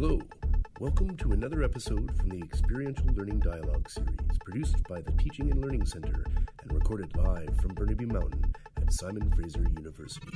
Hello. 0.00 0.20
Welcome 0.78 1.16
to 1.16 1.32
another 1.32 1.64
episode 1.64 2.16
from 2.16 2.28
the 2.28 2.38
Experiential 2.38 3.06
Learning 3.16 3.40
Dialogue 3.40 3.90
series, 3.90 4.38
produced 4.44 4.76
by 4.88 5.00
the 5.00 5.10
Teaching 5.20 5.50
and 5.50 5.60
Learning 5.60 5.84
Center 5.84 6.24
and 6.62 6.72
recorded 6.72 7.16
live 7.16 7.52
from 7.60 7.74
Burnaby 7.74 8.06
Mountain 8.06 8.54
at 8.76 8.92
Simon 8.92 9.28
Fraser 9.32 9.66
University. 9.76 10.28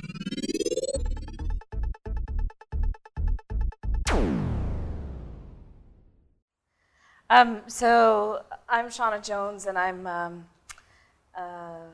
Um, 7.29 7.61
so 7.67 8.43
I'm 8.67 8.87
Shauna 8.87 9.25
Jones, 9.25 9.67
and 9.67 9.77
I'm 9.77 10.05
um, 10.05 10.45
uh, 11.37 11.85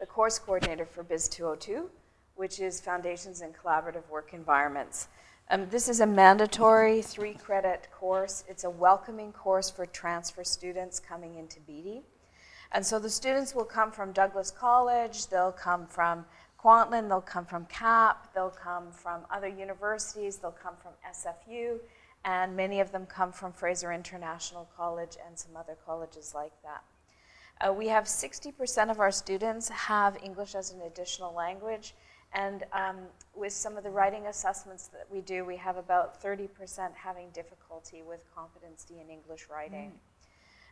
the 0.00 0.06
course 0.06 0.38
coordinator 0.38 0.86
for 0.86 1.02
Biz 1.02 1.28
202, 1.28 1.90
which 2.36 2.58
is 2.58 2.80
Foundations 2.80 3.42
in 3.42 3.50
Collaborative 3.52 4.08
Work 4.08 4.32
Environments. 4.32 5.08
Um, 5.48 5.68
this 5.70 5.88
is 5.88 6.00
a 6.00 6.06
mandatory 6.06 7.02
three 7.02 7.34
credit 7.34 7.86
course. 7.96 8.42
It's 8.48 8.64
a 8.64 8.70
welcoming 8.70 9.30
course 9.30 9.70
for 9.70 9.86
transfer 9.86 10.42
students 10.42 10.98
coming 10.98 11.36
into 11.36 11.60
Beedie. 11.60 12.02
And 12.72 12.84
so 12.84 12.98
the 12.98 13.08
students 13.08 13.54
will 13.54 13.64
come 13.64 13.92
from 13.92 14.10
Douglas 14.10 14.50
College, 14.50 15.28
they'll 15.28 15.52
come 15.52 15.86
from 15.86 16.24
Kwantlen, 16.60 17.08
they'll 17.08 17.20
come 17.20 17.46
from 17.46 17.64
CAP, 17.66 18.34
they'll 18.34 18.50
come 18.50 18.90
from 18.90 19.20
other 19.30 19.46
universities, 19.46 20.38
they'll 20.38 20.50
come 20.50 20.74
from 20.82 20.94
SFU, 21.08 21.78
and 22.24 22.56
many 22.56 22.80
of 22.80 22.90
them 22.90 23.06
come 23.06 23.30
from 23.30 23.52
Fraser 23.52 23.92
International 23.92 24.68
College 24.76 25.16
and 25.24 25.38
some 25.38 25.56
other 25.56 25.76
colleges 25.86 26.32
like 26.34 26.60
that. 26.64 26.82
Uh, 27.60 27.72
we 27.72 27.86
have 27.86 28.04
60% 28.04 28.90
of 28.90 28.98
our 28.98 29.12
students 29.12 29.68
have 29.68 30.18
English 30.24 30.56
as 30.56 30.72
an 30.72 30.82
additional 30.82 31.32
language, 31.32 31.94
and 32.32 32.64
um, 32.72 32.96
with 33.34 33.52
some 33.52 33.76
of 33.76 33.84
the 33.84 33.90
writing 33.90 34.26
assessments 34.26 34.88
that 34.88 35.06
we 35.10 35.20
do, 35.20 35.44
we 35.44 35.56
have 35.56 35.76
about 35.76 36.22
30% 36.22 36.48
having 36.94 37.30
difficulty 37.30 38.02
with 38.02 38.20
competency 38.34 39.00
in 39.00 39.10
English 39.10 39.48
writing. 39.50 39.92
Mm. 39.92 39.98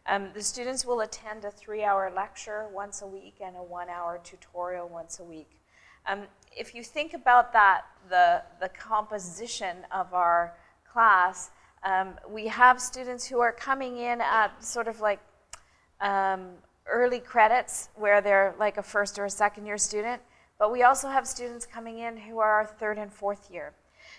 Um, 0.06 0.30
the 0.34 0.42
students 0.42 0.84
will 0.84 1.00
attend 1.00 1.44
a 1.44 1.50
three-hour 1.50 2.12
lecture 2.14 2.66
once 2.72 3.00
a 3.00 3.06
week 3.06 3.36
and 3.42 3.56
a 3.56 3.62
one-hour 3.62 4.20
tutorial 4.22 4.88
once 4.88 5.18
a 5.18 5.24
week. 5.24 5.60
Um, 6.06 6.24
if 6.54 6.74
you 6.74 6.84
think 6.84 7.14
about 7.14 7.52
that, 7.54 7.82
the, 8.10 8.42
the 8.60 8.68
composition 8.68 9.78
of 9.90 10.12
our 10.12 10.54
class, 10.92 11.50
um, 11.82 12.14
we 12.28 12.46
have 12.48 12.80
students 12.80 13.26
who 13.26 13.40
are 13.40 13.52
coming 13.52 13.96
in 13.96 14.20
at 14.20 14.62
sort 14.62 14.88
of 14.88 15.00
like 15.00 15.20
um, 16.02 16.50
early 16.86 17.20
credits 17.20 17.88
where 17.94 18.20
they're 18.20 18.54
like 18.58 18.76
a 18.76 18.82
first 18.82 19.18
or 19.18 19.24
a 19.24 19.30
second 19.30 19.64
year 19.64 19.78
student, 19.78 20.20
but 20.58 20.72
we 20.72 20.82
also 20.82 21.08
have 21.08 21.26
students 21.26 21.66
coming 21.66 21.98
in 21.98 22.16
who 22.16 22.38
are 22.38 22.52
our 22.52 22.66
third 22.66 22.98
and 22.98 23.12
fourth 23.12 23.50
year. 23.50 23.72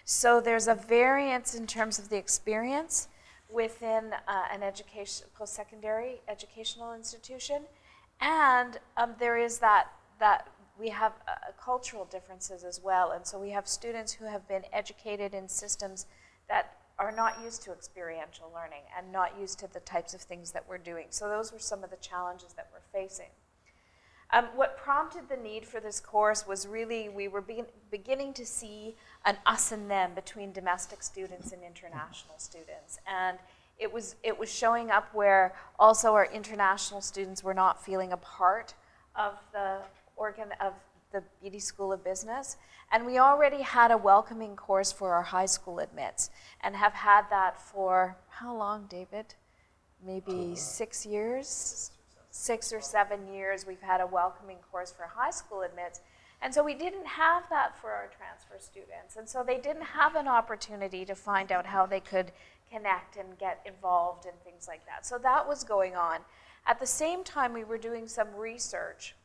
So 0.03 0.41
there's 0.41 0.67
a 0.67 0.75
variance 0.75 1.55
in 1.55 1.67
terms 1.67 1.99
of 1.99 2.09
the 2.09 2.17
experience 2.17 3.07
within 3.49 4.11
uh, 4.27 4.43
an 4.51 4.63
education, 4.63 5.27
post-secondary 5.37 6.21
educational 6.27 6.93
institution, 6.93 7.63
and 8.19 8.79
um, 8.97 9.15
there 9.19 9.37
is 9.37 9.59
that 9.59 9.87
that 10.19 10.47
we 10.79 10.89
have 10.89 11.13
uh, 11.27 11.51
cultural 11.63 12.05
differences 12.05 12.63
as 12.63 12.81
well, 12.83 13.11
and 13.11 13.25
so 13.25 13.39
we 13.39 13.51
have 13.51 13.67
students 13.67 14.11
who 14.13 14.25
have 14.25 14.47
been 14.47 14.63
educated 14.73 15.33
in 15.33 15.47
systems 15.47 16.05
that 16.49 16.77
are 16.97 17.11
not 17.11 17.41
used 17.43 17.61
to 17.63 17.71
experiential 17.71 18.51
learning 18.53 18.83
and 18.97 19.11
not 19.11 19.33
used 19.39 19.59
to 19.59 19.67
the 19.73 19.79
types 19.81 20.13
of 20.13 20.21
things 20.21 20.51
that 20.51 20.63
we're 20.67 20.77
doing. 20.77 21.07
So 21.09 21.27
those 21.27 21.51
were 21.51 21.59
some 21.59 21.83
of 21.83 21.89
the 21.89 21.97
challenges 21.97 22.53
that 22.53 22.69
we're 22.71 22.99
facing. 23.01 23.29
Um, 24.33 24.45
what 24.55 24.77
prompted 24.77 25.29
the 25.29 25.37
need 25.37 25.65
for 25.65 25.79
this 25.79 25.99
course 25.99 26.47
was 26.47 26.67
really 26.67 27.09
we 27.09 27.27
were 27.27 27.41
be 27.41 27.63
beginning 27.91 28.33
to 28.33 28.45
see 28.45 28.95
an 29.25 29.37
us 29.45 29.71
and 29.71 29.89
them 29.89 30.11
between 30.15 30.51
domestic 30.51 31.03
students 31.03 31.51
and 31.51 31.61
international 31.63 32.35
students. 32.37 32.99
And 33.07 33.37
it 33.77 33.91
was, 33.91 34.15
it 34.23 34.37
was 34.37 34.53
showing 34.53 34.89
up 34.89 35.13
where 35.13 35.53
also 35.77 36.13
our 36.13 36.25
international 36.25 37.01
students 37.01 37.43
were 37.43 37.53
not 37.53 37.83
feeling 37.83 38.13
a 38.13 38.17
part 38.17 38.73
of 39.15 39.33
the 39.53 39.77
organ 40.15 40.49
of 40.59 40.73
the 41.11 41.23
Beedie 41.43 41.61
School 41.61 41.93
of 41.93 42.03
Business. 42.03 42.57
And 42.91 43.05
we 43.05 43.17
already 43.19 43.61
had 43.61 43.91
a 43.91 43.97
welcoming 43.97 44.55
course 44.55 44.91
for 44.91 45.13
our 45.13 45.23
high 45.23 45.45
school 45.45 45.79
admits 45.79 46.29
and 46.61 46.75
have 46.75 46.93
had 46.93 47.25
that 47.29 47.59
for 47.59 48.17
how 48.29 48.55
long, 48.55 48.85
David? 48.89 49.35
Maybe 50.05 50.55
six 50.55 51.05
years? 51.05 51.91
Six 52.37 52.73
or 52.73 52.81
seven 52.81 53.33
years, 53.33 53.65
we've 53.65 53.81
had 53.81 54.01
a 54.01 54.05
welcoming 54.05 54.57
course 54.69 54.91
for 54.91 55.03
high 55.03 55.31
school 55.31 55.61
admits. 55.61 56.01
And 56.41 56.53
so 56.53 56.65
we 56.65 56.73
didn't 56.73 57.07
have 57.07 57.43
that 57.49 57.79
for 57.79 57.91
our 57.91 58.07
transfer 58.07 58.57
students. 58.59 59.15
And 59.15 59.27
so 59.27 59.41
they 59.41 59.57
didn't 59.57 59.83
have 59.83 60.15
an 60.15 60.27
opportunity 60.27 61.05
to 61.05 61.15
find 61.15 61.49
out 61.49 61.65
how 61.65 61.85
they 61.85 62.01
could 62.01 62.33
connect 62.69 63.15
and 63.15 63.39
get 63.39 63.61
involved 63.65 64.25
and 64.25 64.37
things 64.43 64.67
like 64.67 64.85
that. 64.85 65.05
So 65.05 65.17
that 65.19 65.47
was 65.47 65.63
going 65.63 65.95
on. 65.95 66.19
At 66.67 66.81
the 66.81 66.85
same 66.85 67.23
time, 67.23 67.53
we 67.53 67.63
were 67.63 67.77
doing 67.77 68.05
some 68.05 68.35
research 68.35 69.15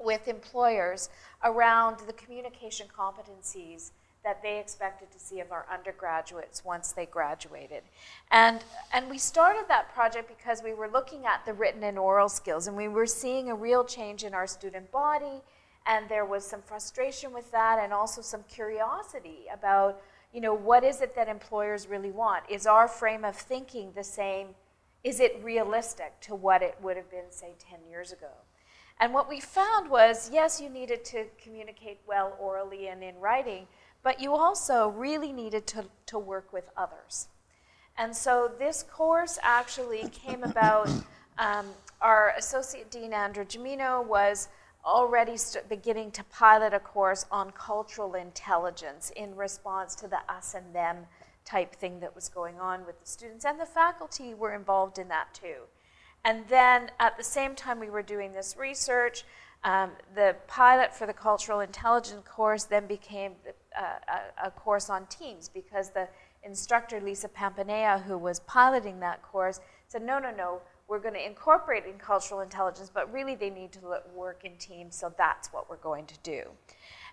with 0.00 0.26
employers 0.26 1.10
around 1.44 2.00
the 2.08 2.12
communication 2.12 2.88
competencies 2.88 3.92
that 4.24 4.42
they 4.42 4.60
expected 4.60 5.10
to 5.10 5.18
see 5.18 5.40
of 5.40 5.50
our 5.50 5.66
undergraduates 5.72 6.64
once 6.64 6.92
they 6.92 7.06
graduated. 7.06 7.82
And, 8.30 8.62
and 8.92 9.10
we 9.10 9.18
started 9.18 9.64
that 9.68 9.92
project 9.92 10.28
because 10.28 10.62
we 10.62 10.74
were 10.74 10.88
looking 10.88 11.26
at 11.26 11.44
the 11.44 11.52
written 11.52 11.82
and 11.82 11.98
oral 11.98 12.28
skills, 12.28 12.68
and 12.68 12.76
we 12.76 12.88
were 12.88 13.06
seeing 13.06 13.50
a 13.50 13.54
real 13.54 13.84
change 13.84 14.22
in 14.22 14.32
our 14.32 14.46
student 14.46 14.92
body, 14.92 15.42
and 15.86 16.08
there 16.08 16.24
was 16.24 16.46
some 16.46 16.62
frustration 16.62 17.32
with 17.32 17.50
that, 17.50 17.80
and 17.82 17.92
also 17.92 18.22
some 18.22 18.44
curiosity 18.48 19.46
about, 19.52 20.00
you 20.32 20.40
know, 20.40 20.54
what 20.54 20.84
is 20.84 21.00
it 21.00 21.16
that 21.16 21.28
employers 21.28 21.88
really 21.88 22.12
want? 22.12 22.44
Is 22.48 22.66
our 22.66 22.86
frame 22.86 23.24
of 23.24 23.34
thinking 23.34 23.92
the 23.96 24.04
same? 24.04 24.48
Is 25.02 25.18
it 25.18 25.40
realistic 25.42 26.20
to 26.20 26.36
what 26.36 26.62
it 26.62 26.76
would 26.80 26.96
have 26.96 27.10
been, 27.10 27.30
say, 27.30 27.54
10 27.58 27.80
years 27.90 28.12
ago? 28.12 28.30
And 29.00 29.12
what 29.12 29.28
we 29.28 29.40
found 29.40 29.90
was 29.90 30.30
yes, 30.32 30.60
you 30.60 30.68
needed 30.68 31.04
to 31.06 31.24
communicate 31.42 31.98
well 32.06 32.36
orally 32.38 32.86
and 32.86 33.02
in 33.02 33.18
writing, 33.18 33.66
but 34.02 34.20
you 34.20 34.34
also 34.34 34.88
really 34.88 35.32
needed 35.32 35.66
to, 35.68 35.84
to 36.06 36.18
work 36.18 36.52
with 36.52 36.70
others. 36.76 37.28
And 37.96 38.14
so 38.14 38.50
this 38.58 38.82
course 38.82 39.38
actually 39.42 40.08
came 40.08 40.42
about. 40.42 40.90
Um, 41.38 41.66
our 42.00 42.34
associate 42.36 42.90
dean, 42.90 43.12
Andrew 43.12 43.44
Gemino, 43.44 44.04
was 44.04 44.48
already 44.84 45.36
beginning 45.68 46.10
to 46.10 46.24
pilot 46.24 46.74
a 46.74 46.80
course 46.80 47.24
on 47.30 47.52
cultural 47.52 48.14
intelligence 48.14 49.12
in 49.14 49.36
response 49.36 49.94
to 49.94 50.08
the 50.08 50.18
us 50.28 50.54
and 50.54 50.74
them 50.74 51.06
type 51.44 51.74
thing 51.74 52.00
that 52.00 52.14
was 52.14 52.28
going 52.28 52.58
on 52.58 52.84
with 52.84 53.00
the 53.00 53.06
students. 53.06 53.44
And 53.44 53.60
the 53.60 53.66
faculty 53.66 54.34
were 54.34 54.54
involved 54.54 54.98
in 54.98 55.08
that 55.08 55.32
too. 55.32 55.62
And 56.24 56.46
then 56.48 56.90
at 56.98 57.16
the 57.16 57.24
same 57.24 57.54
time 57.54 57.80
we 57.80 57.90
were 57.90 58.02
doing 58.02 58.32
this 58.32 58.56
research, 58.58 59.24
um, 59.64 59.90
the 60.14 60.36
pilot 60.48 60.94
for 60.94 61.06
the 61.06 61.12
cultural 61.12 61.60
intelligence 61.60 62.26
course 62.28 62.64
then 62.64 62.86
became 62.86 63.32
a, 63.78 64.46
a, 64.46 64.50
course 64.50 64.90
on 64.90 65.06
teams 65.06 65.48
because 65.48 65.90
the 65.90 66.08
instructor, 66.42 67.00
Lisa 67.00 67.28
Papania, 67.28 68.02
who 68.02 68.18
was 68.18 68.40
piloting 68.40 69.00
that 69.00 69.22
course, 69.22 69.60
said, 69.88 70.02
no, 70.02 70.18
no, 70.18 70.30
no, 70.30 70.60
we're 70.88 70.98
going 70.98 71.14
to 71.14 71.24
incorporate 71.24 71.86
in 71.86 71.94
cultural 71.94 72.40
intelligence, 72.40 72.90
but 72.92 73.12
really 73.12 73.34
they 73.34 73.50
need 73.50 73.72
to 73.72 73.80
work 74.14 74.44
in 74.44 74.56
teams, 74.56 74.96
so 74.96 75.12
that's 75.16 75.52
what 75.52 75.70
we're 75.70 75.76
going 75.76 76.06
to 76.06 76.18
do. 76.22 76.42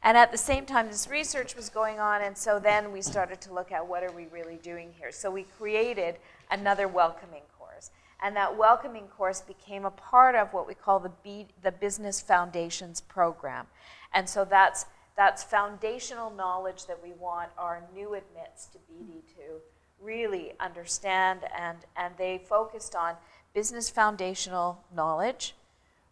And 0.04 0.18
at 0.18 0.32
the 0.32 0.38
same 0.38 0.66
time, 0.66 0.88
this 0.88 1.08
research 1.10 1.56
was 1.56 1.70
going 1.70 2.00
on, 2.00 2.22
and 2.22 2.38
so 2.38 2.60
then 2.60 2.92
we 2.92 3.02
started 3.02 3.42
to 3.42 3.54
look 3.54 3.72
at 3.72 3.86
what 3.86 4.04
are 4.04 4.12
we 4.12 4.28
really 4.28 4.58
doing 4.58 4.92
here. 4.98 5.12
So 5.12 5.30
we 5.30 5.44
created 5.44 6.18
another 6.52 6.88
welcoming 6.88 7.44
course. 7.58 7.92
and 8.22 8.36
that 8.36 8.58
welcoming 8.58 9.08
course 9.08 9.40
became 9.40 9.86
a 9.86 9.92
part 9.92 10.36
of 10.36 10.52
what 10.52 10.68
we 10.68 10.74
call 10.74 11.00
the, 11.00 11.12
B, 11.24 11.48
the 11.64 11.72
Business 11.72 12.20
Foundations 12.20 13.00
program. 13.00 13.68
And 14.14 14.28
so 14.28 14.44
that's, 14.44 14.86
that's 15.20 15.44
foundational 15.44 16.30
knowledge 16.32 16.86
that 16.86 16.98
we 17.04 17.12
want 17.20 17.50
our 17.58 17.84
new 17.94 18.14
admits 18.14 18.68
to 18.68 18.78
Beedie 18.78 19.28
to 19.36 19.60
really 20.02 20.54
understand. 20.62 21.42
And, 21.54 21.80
and 21.98 22.14
they 22.18 22.42
focused 22.48 22.96
on 22.96 23.16
business 23.54 23.90
foundational 23.90 24.82
knowledge, 24.96 25.56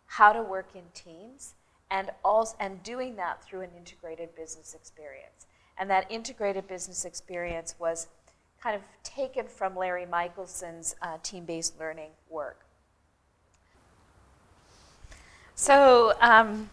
how 0.08 0.34
to 0.34 0.42
work 0.42 0.72
in 0.76 0.82
teams, 0.94 1.54
and, 1.90 2.12
also, 2.26 2.58
and 2.60 2.84
doing 2.84 3.16
that 3.16 3.42
through 3.42 3.62
an 3.62 3.70
integrated 3.78 4.36
business 4.36 4.74
experience. 4.74 5.48
And 5.78 5.90
that 5.90 6.12
integrated 6.12 6.68
business 6.68 7.06
experience 7.06 7.76
was 7.80 8.08
kind 8.62 8.76
of 8.76 8.82
taken 9.04 9.48
from 9.48 9.78
Larry 9.78 10.06
Michaelsen's 10.06 10.98
uh, 11.02 11.18
team-based 11.24 11.80
learning 11.80 12.10
work. 12.30 12.66
So 15.56 16.12
um, 16.20 16.70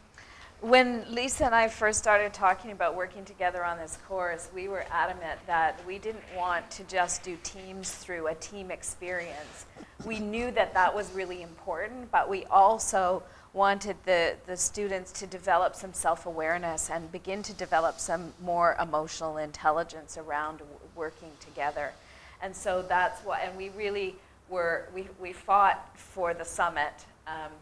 when 0.64 1.04
Lisa 1.14 1.44
and 1.44 1.54
I 1.54 1.68
first 1.68 1.98
started 1.98 2.32
talking 2.32 2.70
about 2.70 2.96
working 2.96 3.26
together 3.26 3.62
on 3.62 3.76
this 3.76 3.98
course, 4.08 4.48
we 4.54 4.66
were 4.66 4.86
adamant 4.90 5.38
that 5.46 5.78
we 5.86 5.98
didn't 5.98 6.24
want 6.34 6.70
to 6.70 6.84
just 6.84 7.22
do 7.22 7.36
teams 7.42 7.90
through 7.90 8.28
a 8.28 8.34
team 8.36 8.70
experience. 8.70 9.66
We 10.06 10.20
knew 10.20 10.50
that 10.52 10.72
that 10.72 10.94
was 10.94 11.12
really 11.12 11.42
important, 11.42 12.10
but 12.10 12.30
we 12.30 12.46
also 12.46 13.22
wanted 13.52 13.96
the, 14.06 14.36
the 14.46 14.56
students 14.56 15.12
to 15.12 15.26
develop 15.26 15.76
some 15.76 15.92
self-awareness 15.92 16.88
and 16.88 17.12
begin 17.12 17.42
to 17.42 17.52
develop 17.52 18.00
some 18.00 18.32
more 18.42 18.74
emotional 18.80 19.36
intelligence 19.36 20.16
around 20.16 20.62
working 20.96 21.30
together. 21.40 21.92
And 22.40 22.56
so 22.56 22.80
that's 22.80 23.20
what, 23.20 23.40
and 23.42 23.54
we 23.54 23.68
really 23.68 24.16
were, 24.48 24.88
we, 24.94 25.08
we 25.20 25.34
fought 25.34 25.90
for 25.94 26.32
the 26.32 26.44
summit. 26.44 27.04
Um, 27.26 27.52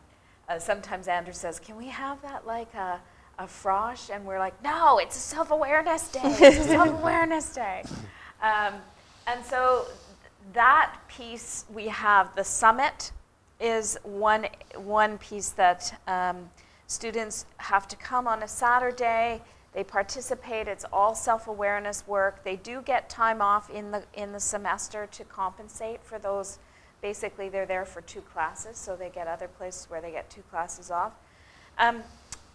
uh, 0.52 0.58
sometimes 0.58 1.08
Andrew 1.08 1.32
says, 1.32 1.58
Can 1.58 1.76
we 1.76 1.88
have 1.88 2.20
that 2.22 2.46
like 2.46 2.72
a, 2.75 3.00
a 3.38 3.44
frosh? 3.44 4.14
And 4.14 4.25
we're 4.25 4.38
like, 4.38 4.60
No, 4.62 4.99
it's 4.99 5.16
a 5.16 5.20
self 5.20 5.50
awareness 5.50 6.08
day. 6.08 6.20
It's 6.25 6.58
a 6.58 6.64
self 6.69 6.88
awareness 6.88 7.54
day. 7.54 7.82
Um, 8.43 8.75
and 9.26 9.44
so 9.44 9.87
that 10.52 10.96
piece 11.08 11.64
we 11.72 11.87
have, 11.88 12.34
the 12.34 12.44
summit 12.44 13.12
is 13.60 13.99
one, 14.02 14.46
one 14.76 15.16
piece 15.19 15.50
that 15.50 16.00
um, 16.08 16.50
students 16.87 17.46
have 17.58 17.87
to 17.88 17.96
come 17.96 18.26
on 18.26 18.43
a 18.43 18.49
Saturday. 18.49 19.40
They 19.72 19.84
participate. 19.84 20.69
It's 20.69 20.84
all 20.93 21.14
self-awareness 21.14 22.06
work. 22.06 22.44
They 22.44 22.56
do 22.56 22.82
get 22.82 23.08
time 23.08 23.40
off 23.40 23.70
in 23.70 23.90
the 23.90 24.02
in 24.12 24.32
the 24.32 24.40
semester 24.40 25.06
to 25.12 25.25
compensate 25.25 26.04
for 26.04 26.19
those. 26.19 26.58
Basically, 27.02 27.49
they're 27.49 27.66
there 27.66 27.84
for 27.84 28.00
two 28.00 28.20
classes, 28.20 28.78
so 28.78 28.96
they 28.96 29.10
get 29.10 29.26
other 29.26 29.49
places 29.49 29.90
where 29.90 30.00
they 30.00 30.12
get 30.12 30.31
two 30.31 30.43
classes 30.50 30.90
off. 30.90 31.12
Um, 31.78 32.02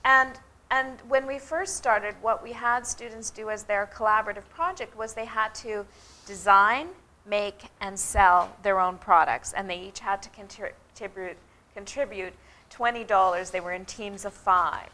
and 0.03 0.31
and 0.69 0.99
when 1.07 1.27
we 1.27 1.39
first 1.39 1.77
started, 1.77 2.15
what 2.21 2.43
we 2.43 2.51
had 2.51 2.85
students 2.85 3.29
do 3.29 3.49
as 3.49 3.63
their 3.63 3.89
collaborative 3.93 4.47
project 4.49 4.97
was 4.97 5.13
they 5.13 5.25
had 5.25 5.55
to 5.55 5.85
design, 6.25 6.89
make, 7.25 7.65
and 7.79 7.97
sell 7.97 8.55
their 8.63 8.79
own 8.79 8.97
products, 8.97 9.53
and 9.53 9.69
they 9.69 9.79
each 9.79 9.99
had 9.99 10.21
to 10.23 10.29
contribute 10.29 11.37
contribute 11.73 12.33
$20. 12.71 13.51
They 13.51 13.59
were 13.59 13.73
in 13.73 13.85
teams 13.85 14.25
of 14.25 14.33
five. 14.33 14.89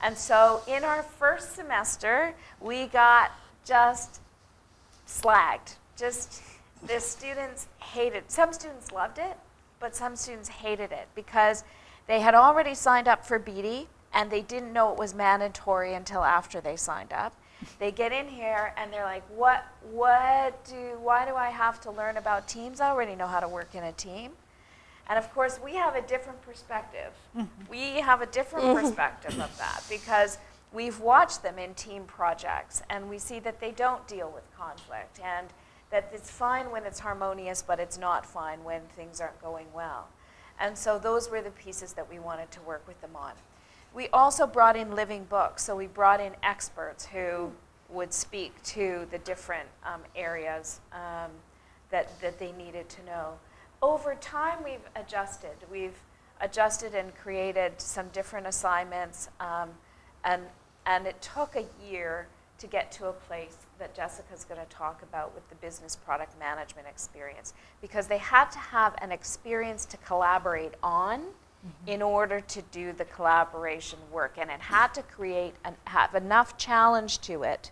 And 0.00 0.16
so 0.16 0.62
in 0.66 0.82
our 0.82 1.02
first 1.02 1.54
semester, 1.54 2.34
we 2.60 2.86
got 2.86 3.30
just 3.64 4.20
slagged. 5.06 5.76
Just 5.96 6.42
the 6.86 7.00
students 7.00 7.68
hated. 7.80 8.30
Some 8.30 8.52
students 8.52 8.92
loved 8.92 9.18
it, 9.18 9.36
but 9.80 9.94
some 9.94 10.16
students 10.16 10.48
hated 10.48 10.92
it 10.92 11.08
because 11.14 11.64
they 12.06 12.20
had 12.20 12.34
already 12.34 12.74
signed 12.74 13.08
up 13.08 13.24
for 13.24 13.38
Beedie 13.38 13.86
and 14.12 14.30
they 14.30 14.42
didn't 14.42 14.72
know 14.72 14.92
it 14.92 14.98
was 14.98 15.14
mandatory 15.14 15.94
until 15.94 16.22
after 16.22 16.60
they 16.60 16.76
signed 16.76 17.12
up. 17.12 17.34
They 17.78 17.92
get 17.92 18.12
in 18.12 18.26
here 18.26 18.74
and 18.76 18.92
they're 18.92 19.04
like, 19.04 19.22
"What? 19.28 19.64
What 19.92 20.64
do? 20.64 20.98
Why 21.00 21.24
do 21.24 21.36
I 21.36 21.50
have 21.50 21.80
to 21.82 21.92
learn 21.92 22.16
about 22.16 22.48
teams? 22.48 22.80
I 22.80 22.90
already 22.90 23.14
know 23.14 23.28
how 23.28 23.38
to 23.38 23.48
work 23.48 23.74
in 23.74 23.84
a 23.84 23.92
team." 23.92 24.32
And 25.08 25.18
of 25.18 25.32
course, 25.32 25.60
we 25.62 25.74
have 25.76 25.94
a 25.94 26.02
different 26.02 26.42
perspective. 26.42 27.12
Mm-hmm. 27.36 27.70
We 27.70 28.00
have 28.00 28.20
a 28.20 28.26
different 28.26 28.66
mm-hmm. 28.66 28.80
perspective 28.80 29.38
of 29.40 29.56
that 29.58 29.82
because 29.88 30.38
we've 30.72 30.98
watched 31.00 31.42
them 31.42 31.58
in 31.58 31.74
team 31.74 32.04
projects 32.04 32.82
and 32.88 33.08
we 33.08 33.18
see 33.18 33.38
that 33.40 33.60
they 33.60 33.70
don't 33.70 34.06
deal 34.08 34.30
with 34.34 34.44
conflict 34.56 35.20
and 35.22 35.48
that 35.92 36.10
it's 36.12 36.30
fine 36.30 36.72
when 36.72 36.84
it's 36.84 36.98
harmonious, 36.98 37.62
but 37.62 37.78
it's 37.78 37.96
not 37.96 38.26
fine 38.26 38.64
when 38.64 38.82
things 38.96 39.20
aren't 39.20 39.40
going 39.40 39.66
well. 39.72 40.08
And 40.58 40.76
so 40.76 40.98
those 40.98 41.30
were 41.30 41.40
the 41.40 41.50
pieces 41.50 41.92
that 41.92 42.10
we 42.10 42.18
wanted 42.18 42.50
to 42.50 42.60
work 42.62 42.82
with 42.88 43.00
them 43.00 43.14
on. 43.14 43.32
We 43.94 44.08
also 44.08 44.46
brought 44.46 44.76
in 44.76 44.96
living 44.96 45.24
books, 45.24 45.62
so 45.62 45.76
we 45.76 45.86
brought 45.86 46.20
in 46.20 46.32
experts 46.42 47.06
who 47.06 47.52
would 47.88 48.12
speak 48.12 48.60
to 48.64 49.06
the 49.12 49.18
different 49.18 49.68
um, 49.84 50.00
areas 50.16 50.80
um, 50.92 51.30
that, 51.90 52.20
that 52.20 52.40
they 52.40 52.50
needed 52.52 52.88
to 52.88 53.04
know 53.04 53.34
over 53.82 54.14
time, 54.14 54.62
we've 54.64 54.88
adjusted. 54.94 55.56
We've 55.70 55.98
adjusted 56.40 56.94
and 56.94 57.14
created 57.16 57.80
some 57.80 58.08
different 58.08 58.46
assignments, 58.46 59.28
um, 59.40 59.70
and, 60.24 60.42
and 60.86 61.06
it 61.06 61.20
took 61.20 61.56
a 61.56 61.66
year 61.84 62.28
to 62.62 62.66
get 62.66 62.90
to 62.92 63.06
a 63.06 63.12
place 63.12 63.58
that 63.78 63.94
Jessica's 63.94 64.44
going 64.44 64.60
to 64.60 64.66
talk 64.66 65.02
about 65.02 65.34
with 65.34 65.48
the 65.48 65.54
business 65.56 65.96
product 65.96 66.38
management 66.38 66.88
experience 66.88 67.52
because 67.80 68.06
they 68.06 68.18
had 68.18 68.50
to 68.52 68.58
have 68.58 68.94
an 69.02 69.12
experience 69.12 69.84
to 69.86 69.96
collaborate 69.98 70.74
on 70.82 71.20
mm-hmm. 71.20 71.88
in 71.88 72.00
order 72.00 72.40
to 72.40 72.62
do 72.70 72.92
the 72.92 73.04
collaboration 73.06 73.98
work 74.10 74.38
and 74.38 74.50
it 74.50 74.60
had 74.60 74.94
to 74.94 75.02
create 75.02 75.54
and 75.64 75.76
have 75.86 76.14
enough 76.14 76.56
challenge 76.56 77.20
to 77.20 77.42
it 77.42 77.70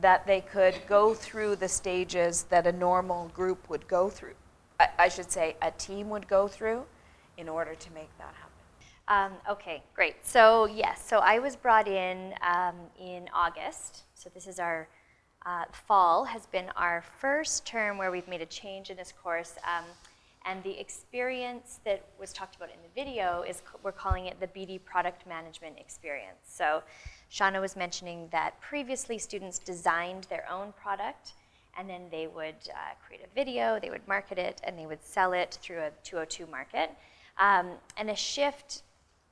that 0.00 0.26
they 0.26 0.40
could 0.40 0.74
go 0.86 1.14
through 1.14 1.56
the 1.56 1.68
stages 1.68 2.44
that 2.44 2.66
a 2.66 2.72
normal 2.72 3.28
group 3.28 3.68
would 3.68 3.88
go 3.88 4.08
through 4.08 4.34
I, 4.98 5.08
should 5.08 5.30
say, 5.30 5.56
a 5.62 5.70
team 5.72 6.08
would 6.10 6.28
go 6.28 6.48
through 6.48 6.84
in 7.36 7.48
order 7.48 7.74
to 7.74 7.92
make 7.92 8.08
that 8.18 8.34
happen. 8.34 8.50
Um, 9.08 9.52
okay, 9.52 9.82
great. 9.94 10.14
So 10.22 10.66
yes, 10.66 11.04
so 11.04 11.18
I 11.18 11.38
was 11.38 11.56
brought 11.56 11.88
in 11.88 12.32
um, 12.42 12.76
in 13.00 13.28
August. 13.34 14.04
So 14.20 14.28
this 14.34 14.46
is 14.46 14.58
our 14.58 14.86
uh, 15.46 15.64
fall 15.72 16.24
has 16.24 16.44
been 16.44 16.66
our 16.76 17.02
first 17.18 17.64
term 17.66 17.96
where 17.96 18.10
we've 18.10 18.28
made 18.28 18.42
a 18.42 18.46
change 18.46 18.90
in 18.90 18.98
this 18.98 19.14
course. 19.22 19.54
Um, 19.64 19.86
and 20.44 20.62
the 20.62 20.78
experience 20.78 21.80
that 21.86 22.04
was 22.18 22.30
talked 22.34 22.54
about 22.56 22.68
in 22.68 22.76
the 22.82 23.02
video 23.02 23.42
is 23.48 23.62
we're 23.82 23.92
calling 23.92 24.26
it 24.26 24.38
the 24.38 24.46
Beedie 24.46 24.84
product 24.84 25.26
management 25.26 25.78
experience. 25.78 26.40
So 26.46 26.82
Shauna 27.30 27.62
was 27.62 27.76
mentioning 27.76 28.28
that 28.30 28.60
previously 28.60 29.16
students 29.16 29.58
designed 29.58 30.24
their 30.24 30.46
own 30.50 30.74
product 30.78 31.32
and 31.78 31.88
then 31.88 32.02
they 32.10 32.26
would 32.26 32.56
uh, 32.68 32.92
create 33.06 33.22
a 33.24 33.34
video, 33.34 33.78
they 33.80 33.88
would 33.88 34.06
market 34.06 34.36
it, 34.36 34.60
and 34.64 34.78
they 34.78 34.84
would 34.84 35.02
sell 35.02 35.32
it 35.32 35.58
through 35.62 35.78
a 35.78 35.90
202 36.04 36.46
market. 36.50 36.90
Um, 37.38 37.70
and 37.96 38.10
a 38.10 38.16
shift, 38.16 38.82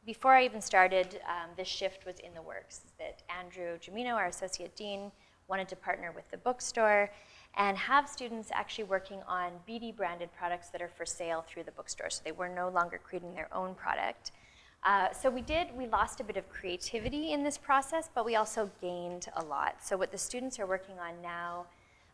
before 0.09 0.35
I 0.35 0.47
even 0.47 0.63
started, 0.63 1.21
um, 1.29 1.51
this 1.55 1.69
shift 1.69 2.07
was 2.07 2.19
in 2.21 2.33
the 2.33 2.41
works. 2.41 2.81
That 2.99 3.23
Andrew 3.29 3.77
Gemino, 3.77 4.15
our 4.15 4.29
associate 4.29 4.75
dean, 4.75 5.13
wanted 5.49 5.69
to 5.69 5.77
partner 5.77 6.13
with 6.13 6.25
the 6.31 6.39
bookstore 6.39 7.11
and 7.59 7.77
have 7.77 8.09
students 8.09 8.49
actually 8.55 8.85
working 8.85 9.21
on 9.29 9.51
Beedie 9.69 9.95
branded 9.95 10.31
products 10.35 10.71
that 10.71 10.81
are 10.81 10.89
for 10.89 11.05
sale 11.05 11.45
through 11.47 11.65
the 11.65 11.73
bookstore. 11.73 12.09
So 12.09 12.23
they 12.25 12.33
were 12.33 12.49
no 12.49 12.71
longer 12.71 12.99
creating 13.05 13.35
their 13.35 13.55
own 13.55 13.75
product. 13.75 14.33
Uh, 14.83 15.13
so 15.13 15.29
we 15.29 15.43
did, 15.43 15.77
we 15.77 15.87
lost 15.87 16.21
a 16.21 16.25
bit 16.25 16.39
of 16.39 16.49
creativity 16.49 17.33
in 17.35 17.45
this 17.45 17.59
process, 17.59 18.09
but 18.15 18.25
we 18.25 18.35
also 18.35 18.71
gained 18.81 19.29
a 19.37 19.45
lot. 19.45 19.85
So 19.85 19.99
what 19.99 20.11
the 20.11 20.17
students 20.17 20.59
are 20.59 20.67
working 20.67 20.99
on 20.99 21.21
now 21.23 21.67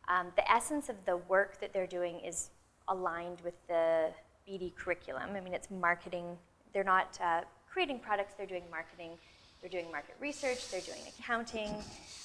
um, 0.09 0.33
the 0.35 0.51
essence 0.51 0.89
of 0.89 0.97
the 1.07 1.19
work 1.29 1.61
that 1.61 1.73
they're 1.73 1.87
doing 1.87 2.19
is 2.19 2.51
aligned 2.89 3.41
with 3.43 3.55
the 3.69 4.11
Beedie 4.49 4.75
curriculum. 4.75 5.31
I 5.37 5.41
mean, 5.41 5.55
it's 5.55 5.71
marketing. 5.71 6.37
They're 6.73 6.83
not 6.83 7.17
uh, 7.23 7.43
creating 7.75 7.99
products, 7.99 8.35
they're 8.39 8.47
doing 8.47 8.63
marketing. 8.71 9.11
They're 9.61 9.69
doing 9.69 9.91
market 9.91 10.15
research, 10.21 10.71
they're 10.71 10.81
doing 10.83 11.01
accounting, 11.19 11.71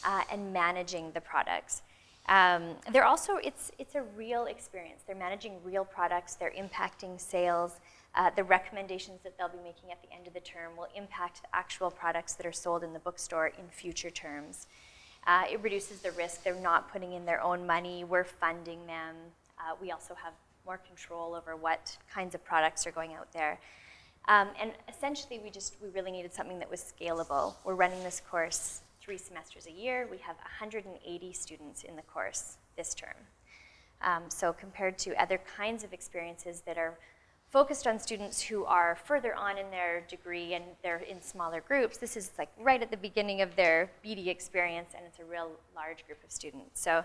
uh, 0.06 0.22
and 0.32 0.54
managing 0.54 1.12
the 1.14 1.22
products. 1.22 1.82
Um, 2.28 2.76
they're 2.92 3.06
also, 3.06 3.38
it's, 3.38 3.72
it's 3.80 3.96
a 3.96 4.04
real 4.16 4.46
experience. 4.46 5.02
They're 5.08 5.16
managing 5.16 5.54
real 5.64 5.84
products, 5.86 6.36
they're 6.36 6.52
impacting 6.52 7.20
sales. 7.20 7.80
Uh, 8.14 8.30
the 8.36 8.44
recommendations 8.44 9.22
that 9.24 9.38
they'll 9.38 9.50
be 9.50 9.64
making 9.64 9.92
at 9.92 10.00
the 10.04 10.14
end 10.14 10.28
of 10.28 10.34
the 10.34 10.40
term 10.40 10.78
will 10.78 10.90
impact 10.96 11.42
the 11.42 11.56
actual 11.56 11.90
products 11.90 12.34
that 12.34 12.46
are 12.46 12.52
sold 12.52 12.84
in 12.84 12.94
the 12.94 13.00
bookstore 13.00 13.48
in 13.48 13.70
future 13.72 14.12
terms. 14.12 14.68
Uh, 15.26 15.46
it 15.50 15.60
reduces 15.64 16.02
the 16.02 16.12
risk. 16.12 16.44
They're 16.44 16.54
not 16.56 16.92
putting 16.92 17.14
in 17.14 17.26
their 17.26 17.42
own 17.42 17.66
money. 17.66 18.04
We're 18.04 18.24
funding 18.24 18.86
them. 18.86 19.16
Uh, 19.58 19.76
we 19.82 19.92
also 19.92 20.14
have 20.14 20.34
more 20.66 20.78
control 20.78 21.34
over 21.34 21.56
what 21.56 21.98
kinds 22.14 22.36
of 22.36 22.44
products 22.46 22.86
are 22.86 22.92
going 22.92 23.14
out 23.14 23.32
there. 23.34 23.60
Um, 24.30 24.50
and 24.62 24.72
essentially, 24.88 25.40
we 25.44 25.50
just 25.50 25.76
we 25.82 25.90
really 25.90 26.12
needed 26.12 26.34
something 26.34 26.60
that 26.60 26.70
was 26.70 26.94
scalable. 26.94 27.56
We're 27.66 27.74
running 27.74 28.04
this 28.04 28.22
course 28.30 28.82
three 29.02 29.18
semesters 29.18 29.66
a 29.66 29.72
year. 29.72 30.08
We 30.10 30.20
have 30.20 30.36
180 30.38 31.34
students 31.34 31.84
in 31.84 31.96
the 31.96 32.04
course 32.04 32.58
this 32.78 32.94
term. 32.94 33.16
Um, 34.02 34.24
so 34.30 34.54
compared 34.54 35.00
to 35.00 35.20
other 35.22 35.42
kinds 35.58 35.84
of 35.84 35.94
experiences 35.94 36.62
that 36.68 36.78
are 36.78 37.00
focused 37.50 37.88
on 37.88 37.98
students 37.98 38.40
who 38.40 38.64
are 38.66 38.96
further 39.04 39.34
on 39.34 39.58
in 39.58 39.72
their 39.72 40.02
degree 40.02 40.54
and 40.54 40.64
they're 40.84 41.00
in 41.00 41.20
smaller 41.22 41.62
groups. 41.62 41.98
This 41.98 42.16
is 42.16 42.32
like 42.38 42.50
right 42.60 42.82
at 42.82 42.92
the 42.92 42.98
beginning 42.98 43.42
of 43.42 43.56
their 43.56 43.90
Beedie 44.06 44.28
experience 44.28 44.92
and 44.96 45.04
it's 45.08 45.18
a 45.18 45.26
real 45.26 45.50
large 45.76 46.06
group 46.06 46.24
of 46.24 46.32
students. 46.32 46.80
So 46.80 47.04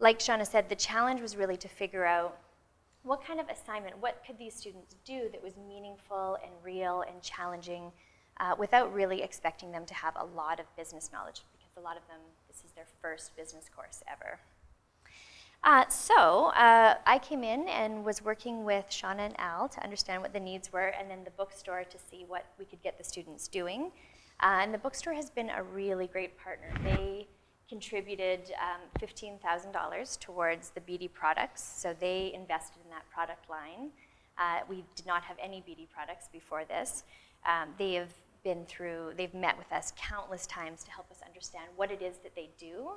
like 0.00 0.18
Shauna 0.18 0.46
said, 0.46 0.68
the 0.68 0.76
challenge 0.76 1.20
was 1.20 1.36
really 1.36 1.56
to 1.58 1.68
figure 1.68 2.04
out 2.04 2.36
what 3.08 3.24
kind 3.24 3.40
of 3.40 3.48
assignment, 3.48 3.98
what 4.00 4.22
could 4.26 4.38
these 4.38 4.54
students 4.54 4.94
do 5.04 5.28
that 5.32 5.42
was 5.42 5.54
meaningful 5.66 6.36
and 6.42 6.52
real 6.62 7.02
and 7.08 7.22
challenging 7.22 7.90
uh, 8.38 8.54
without 8.58 8.92
really 8.92 9.22
expecting 9.22 9.72
them 9.72 9.86
to 9.86 9.94
have 9.94 10.14
a 10.16 10.24
lot 10.36 10.60
of 10.60 10.66
business 10.76 11.10
knowledge 11.10 11.42
because 11.52 11.74
a 11.78 11.80
lot 11.80 11.96
of 11.96 12.06
them, 12.06 12.18
this 12.46 12.58
is 12.64 12.72
their 12.72 12.86
first 13.00 13.34
business 13.34 13.70
course 13.74 14.02
ever. 14.06 14.38
Uh, 15.64 15.88
so 15.88 16.52
uh, 16.54 16.94
I 17.06 17.18
came 17.18 17.42
in 17.42 17.66
and 17.68 18.04
was 18.04 18.22
working 18.22 18.64
with 18.64 18.86
Shauna 18.90 19.20
and 19.20 19.40
Al 19.40 19.68
to 19.70 19.82
understand 19.82 20.22
what 20.22 20.32
the 20.32 20.38
needs 20.38 20.72
were, 20.72 20.94
and 20.98 21.10
then 21.10 21.24
the 21.24 21.32
bookstore 21.32 21.84
to 21.84 21.98
see 22.10 22.24
what 22.28 22.44
we 22.58 22.64
could 22.64 22.82
get 22.82 22.96
the 22.98 23.04
students 23.04 23.48
doing. 23.48 23.90
Uh, 24.40 24.60
and 24.62 24.72
the 24.72 24.78
bookstore 24.78 25.14
has 25.14 25.30
been 25.30 25.50
a 25.50 25.62
really 25.62 26.06
great 26.06 26.38
partner. 26.38 26.72
They 26.84 27.26
contributed 27.68 28.52
um, 28.60 28.80
$15,000 29.00 30.20
towards 30.20 30.70
the 30.70 30.80
Beedie 30.80 31.12
products, 31.12 31.62
so 31.62 31.94
they 31.98 32.32
invested 32.34 32.78
in 32.84 32.90
that 32.90 33.08
product 33.12 33.48
line. 33.50 33.90
Uh, 34.38 34.60
we 34.68 34.84
did 34.94 35.06
not 35.06 35.22
have 35.22 35.36
any 35.42 35.62
Beedie 35.68 35.88
products 35.92 36.28
before 36.32 36.64
this. 36.64 37.04
Um, 37.46 37.68
they 37.78 37.94
have 37.94 38.12
been 38.44 38.64
through, 38.66 39.12
they've 39.16 39.34
met 39.34 39.58
with 39.58 39.70
us 39.72 39.92
countless 39.96 40.46
times 40.46 40.84
to 40.84 40.90
help 40.90 41.10
us 41.10 41.18
understand 41.26 41.64
what 41.76 41.90
it 41.90 42.00
is 42.00 42.18
that 42.18 42.34
they 42.34 42.48
do 42.58 42.92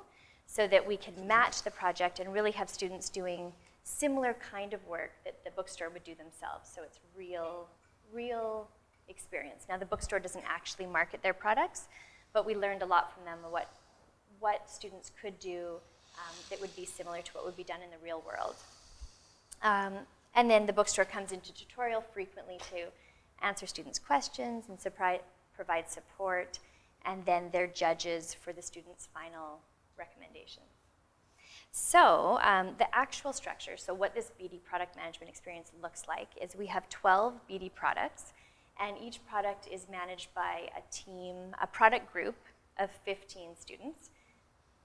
so 0.46 0.66
that 0.68 0.86
we 0.86 0.96
can 0.96 1.14
match 1.26 1.62
the 1.62 1.70
project 1.70 2.20
and 2.20 2.32
really 2.32 2.50
have 2.52 2.68
students 2.68 3.08
doing 3.08 3.52
similar 3.84 4.34
kind 4.34 4.72
of 4.72 4.86
work 4.86 5.12
that 5.24 5.44
the 5.44 5.50
bookstore 5.50 5.90
would 5.90 6.04
do 6.04 6.14
themselves. 6.14 6.70
So 6.72 6.82
it's 6.82 7.00
real, 7.16 7.66
real 8.12 8.68
experience. 9.08 9.66
Now 9.68 9.76
the 9.76 9.86
bookstore 9.86 10.20
doesn't 10.20 10.44
actually 10.46 10.86
market 10.86 11.22
their 11.22 11.34
products, 11.34 11.88
but 12.32 12.46
we 12.46 12.54
learned 12.54 12.82
a 12.82 12.86
lot 12.86 13.12
from 13.12 13.24
them 13.24 13.38
what, 13.50 13.68
what 14.42 14.68
students 14.70 15.10
could 15.20 15.38
do 15.38 15.76
um, 16.18 16.34
that 16.50 16.60
would 16.60 16.74
be 16.76 16.84
similar 16.84 17.22
to 17.22 17.32
what 17.32 17.46
would 17.46 17.56
be 17.56 17.64
done 17.64 17.80
in 17.82 17.90
the 17.90 18.04
real 18.04 18.22
world. 18.26 18.56
Um, 19.62 19.94
and 20.34 20.50
then 20.50 20.66
the 20.66 20.72
bookstore 20.72 21.04
comes 21.04 21.32
into 21.32 21.54
tutorial 21.54 22.02
frequently 22.12 22.58
to 22.70 22.88
answer 23.42 23.66
students' 23.66 23.98
questions 23.98 24.64
and 24.68 24.78
provide 25.54 25.88
support, 25.88 26.58
and 27.04 27.24
then 27.24 27.50
they're 27.52 27.66
judges 27.66 28.34
for 28.34 28.52
the 28.52 28.62
students' 28.62 29.08
final 29.14 29.60
recommendations. 29.96 30.66
So 31.70 32.38
um, 32.42 32.72
the 32.78 32.94
actual 32.94 33.32
structure, 33.32 33.76
so 33.76 33.94
what 33.94 34.14
this 34.14 34.30
Beedie 34.38 34.62
product 34.62 34.96
management 34.96 35.30
experience 35.30 35.72
looks 35.82 36.02
like 36.06 36.28
is 36.40 36.54
we 36.54 36.66
have 36.66 36.88
12 36.88 37.34
Beedie 37.48 37.74
products, 37.74 38.32
and 38.78 38.96
each 38.98 39.24
product 39.26 39.68
is 39.70 39.86
managed 39.90 40.34
by 40.34 40.68
a 40.76 40.82
team, 40.92 41.54
a 41.62 41.66
product 41.66 42.12
group 42.12 42.36
of 42.78 42.90
15 43.04 43.56
students, 43.58 44.10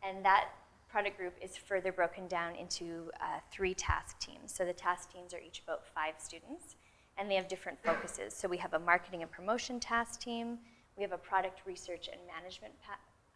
and 0.04 0.24
that 0.26 0.50
product 0.90 1.18
group 1.18 1.34
is 1.42 1.58
further 1.58 1.92
broken 1.92 2.28
down 2.28 2.56
into 2.56 3.12
uh, 3.22 3.40
three 3.52 3.74
task 3.74 4.20
teams. 4.20 4.54
So 4.54 4.66
the 4.66 4.74
task 4.74 5.12
teams 5.12 5.34
are 5.34 5.40
each 5.40 5.62
about 5.64 5.86
five 5.86 6.16
students, 6.18 6.76
and 7.18 7.30
they 7.30 7.36
have 7.36 7.48
different 7.48 7.78
focuses. 7.84 8.34
So 8.34 8.48
we 8.48 8.58
have 8.58 8.74
a 8.74 8.80
marketing 8.80 9.22
and 9.22 9.32
promotion 9.32 9.80
task 9.80 10.22
team, 10.22 10.60
we 10.96 11.04
have 11.04 11.12
a 11.12 11.18
product 11.18 11.62
research 11.66 12.10
and 12.12 12.20
management 12.26 12.74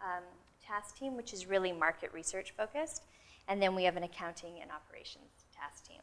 um, 0.01 0.23
task 0.65 0.97
team, 0.97 1.15
which 1.15 1.33
is 1.33 1.45
really 1.45 1.71
market 1.71 2.11
research 2.13 2.53
focused, 2.57 3.03
and 3.47 3.61
then 3.61 3.75
we 3.75 3.83
have 3.83 3.97
an 3.97 4.03
accounting 4.03 4.61
and 4.61 4.71
operations 4.71 5.45
task 5.53 5.85
team. 5.85 6.01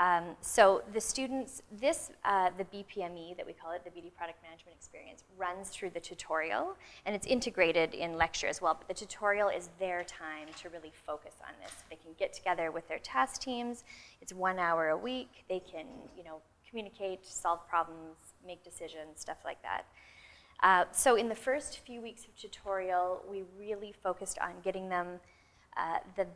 Um, 0.00 0.34
so 0.40 0.82
the 0.94 1.00
students, 1.00 1.60
this, 1.78 2.10
uh, 2.24 2.48
the 2.56 2.64
BPME 2.64 3.36
that 3.36 3.46
we 3.46 3.52
call 3.52 3.72
it, 3.72 3.84
the 3.84 3.90
Beedie 3.90 4.14
Product 4.16 4.42
Management 4.42 4.74
Experience, 4.74 5.24
runs 5.36 5.68
through 5.68 5.90
the 5.90 6.00
tutorial, 6.00 6.74
and 7.04 7.14
it's 7.14 7.26
integrated 7.26 7.92
in 7.92 8.16
lecture 8.16 8.46
as 8.46 8.62
well, 8.62 8.74
but 8.74 8.88
the 8.88 8.94
tutorial 8.94 9.50
is 9.50 9.68
their 9.78 10.02
time 10.04 10.48
to 10.62 10.70
really 10.70 10.90
focus 11.06 11.34
on 11.46 11.52
this. 11.62 11.74
They 11.90 11.96
can 11.96 12.12
get 12.18 12.32
together 12.32 12.70
with 12.70 12.88
their 12.88 12.98
task 13.00 13.42
teams, 13.42 13.84
it's 14.22 14.32
one 14.32 14.58
hour 14.58 14.88
a 14.88 14.96
week, 14.96 15.44
they 15.50 15.60
can, 15.60 15.84
you 16.16 16.24
know, 16.24 16.40
communicate, 16.66 17.26
solve 17.26 17.68
problems, 17.68 18.16
make 18.46 18.64
decisions, 18.64 19.20
stuff 19.20 19.38
like 19.44 19.60
that. 19.60 19.84
Uh, 20.62 20.84
so 20.92 21.16
in 21.16 21.28
the 21.28 21.34
first 21.34 21.80
few 21.80 22.00
weeks 22.00 22.24
of 22.24 22.34
tutorial, 22.36 23.22
we 23.30 23.42
really 23.58 23.92
focused 24.02 24.38
on 24.38 24.52
getting 24.64 24.88
them 24.88 25.20
uh, 25.76 25.98
the 26.16 26.26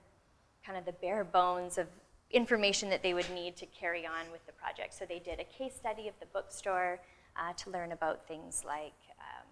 kind 0.66 0.78
of 0.78 0.84
the 0.84 0.92
bare 0.92 1.24
bones 1.24 1.78
of 1.78 1.86
information 2.34 2.90
that 2.90 3.02
they 3.02 3.14
would 3.14 3.30
need 3.30 3.56
to 3.56 3.66
carry 3.66 4.04
on 4.04 4.30
with 4.32 4.44
the 4.46 4.52
project. 4.52 4.92
So 4.92 5.06
they 5.06 5.20
did 5.20 5.38
a 5.38 5.44
case 5.44 5.74
study 5.74 6.08
of 6.08 6.14
the 6.18 6.26
bookstore 6.26 7.00
uh, 7.36 7.52
to 7.54 7.70
learn 7.70 7.92
about 7.92 8.26
things 8.26 8.64
like, 8.66 8.98
um, 9.20 9.46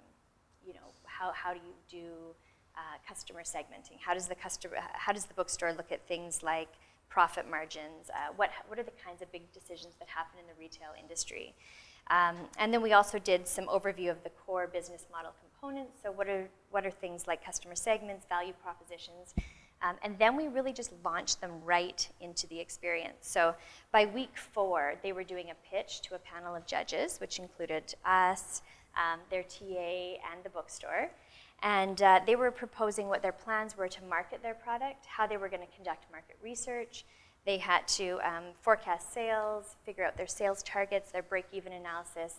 you 0.67 0.75
know, 0.75 0.89
how, 1.05 1.31
how 1.33 1.55
do 1.55 1.61
you 1.65 1.75
do 1.89 2.07
uh, 2.77 2.99
customer 3.09 3.43
segmenting? 3.43 3.99
How 4.01 4.15
does 4.15 4.27
the 4.27 4.35
customer, 4.35 4.77
how 4.95 5.13
does 5.13 5.27
the 5.27 5.35
bookstore 5.35 5.73
look 5.73 5.93
at 5.93 6.07
things 6.09 6.43
like 6.43 6.69
profit 7.09 7.49
margins? 7.49 8.11
Uh, 8.11 8.33
what, 8.35 8.51
what 8.67 8.79
are 8.81 8.83
the 8.83 8.99
kinds 9.05 9.23
of 9.23 9.31
big 9.31 9.53
decisions 9.53 9.95
that 10.01 10.09
happen 10.09 10.41
in 10.41 10.47
the 10.47 10.59
retail 10.59 10.91
industry? 11.01 11.55
Um, 12.11 12.37
and 12.59 12.75
then 12.75 12.83
we 12.83 12.93
also 12.95 13.19
did 13.21 13.47
some 13.47 13.67
overview 13.67 14.11
of 14.11 14.25
the 14.25 14.31
core 14.31 14.67
business 14.67 15.07
model 15.13 15.33
components. 15.41 16.01
So 16.03 16.11
what 16.11 16.29
are, 16.29 16.49
what 16.73 16.85
are 16.85 16.91
things 16.91 17.29
like 17.29 17.45
customer 17.45 17.77
segments, 17.77 18.27
value 18.27 18.55
propositions, 18.61 19.35
um, 19.83 19.97
and 20.03 20.19
then 20.19 20.37
we 20.37 20.49
really 20.49 20.73
just 20.73 20.93
launched 21.05 21.41
them 21.41 21.53
right 21.65 22.09
into 22.21 22.47
the 22.47 22.59
experience. 22.59 23.17
So 23.23 23.55
by 23.91 24.07
week 24.07 24.37
four, 24.37 24.95
they 25.03 25.13
were 25.13 25.25
doing 25.25 25.51
a 25.51 25.55
pitch 25.69 26.01
to 26.03 26.15
a 26.15 26.19
panel 26.19 26.55
of 26.55 26.67
judges, 26.67 27.19
which 27.19 27.39
included 27.39 27.95
us, 28.05 28.63
um, 28.97 29.21
their 29.31 29.43
TA, 29.43 30.19
and 30.33 30.43
the 30.45 30.51
bookstore. 30.51 31.11
And 31.63 32.01
uh, 32.03 32.21
they 32.27 32.37
were 32.37 32.51
proposing 32.51 33.09
what 33.09 33.23
their 33.23 33.33
plans 33.33 33.77
were 33.77 33.89
to 33.89 34.05
market 34.05 34.43
their 34.43 34.55
product, 34.55 35.07
how 35.07 35.27
they 35.27 35.37
were 35.37 35.49
going 35.49 35.63
to 35.63 35.75
conduct 35.75 36.11
market 36.11 36.37
research. 36.43 37.05
They 37.45 37.59
had 37.59 37.87
to 37.89 38.19
um, 38.25 38.45
forecast 38.61 39.13
sales, 39.13 39.77
figure 39.85 40.05
out 40.05 40.17
their 40.17 40.27
sales 40.27 40.63
targets, 40.63 41.11
their 41.11 41.23
break 41.23 41.47
even 41.53 41.73
analysis. 41.73 42.37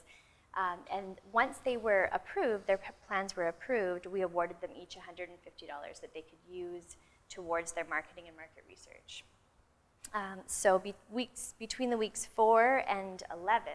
Um, 0.56 0.80
and 0.92 1.18
once 1.32 1.60
they 1.66 1.78
were 1.78 2.10
approved, 2.14 2.68
their 2.68 2.80
plans 3.08 3.36
were 3.36 3.48
approved, 3.48 4.06
we 4.06 4.22
awarded 4.22 4.62
them 4.62 4.70
each 4.80 4.96
$150 4.96 6.02
that 6.02 6.14
they 6.14 6.22
could 6.22 6.40
use 6.48 6.96
towards 7.34 7.72
their 7.72 7.86
marketing 7.90 8.26
and 8.28 8.36
market 8.36 8.64
research. 8.68 9.24
Um, 10.14 10.40
so 10.46 10.78
be 10.78 10.94
weeks, 11.12 11.56
between 11.58 11.90
the 11.90 11.98
weeks 11.98 12.28
4 12.36 12.84
and 12.88 13.24
11, 13.32 13.72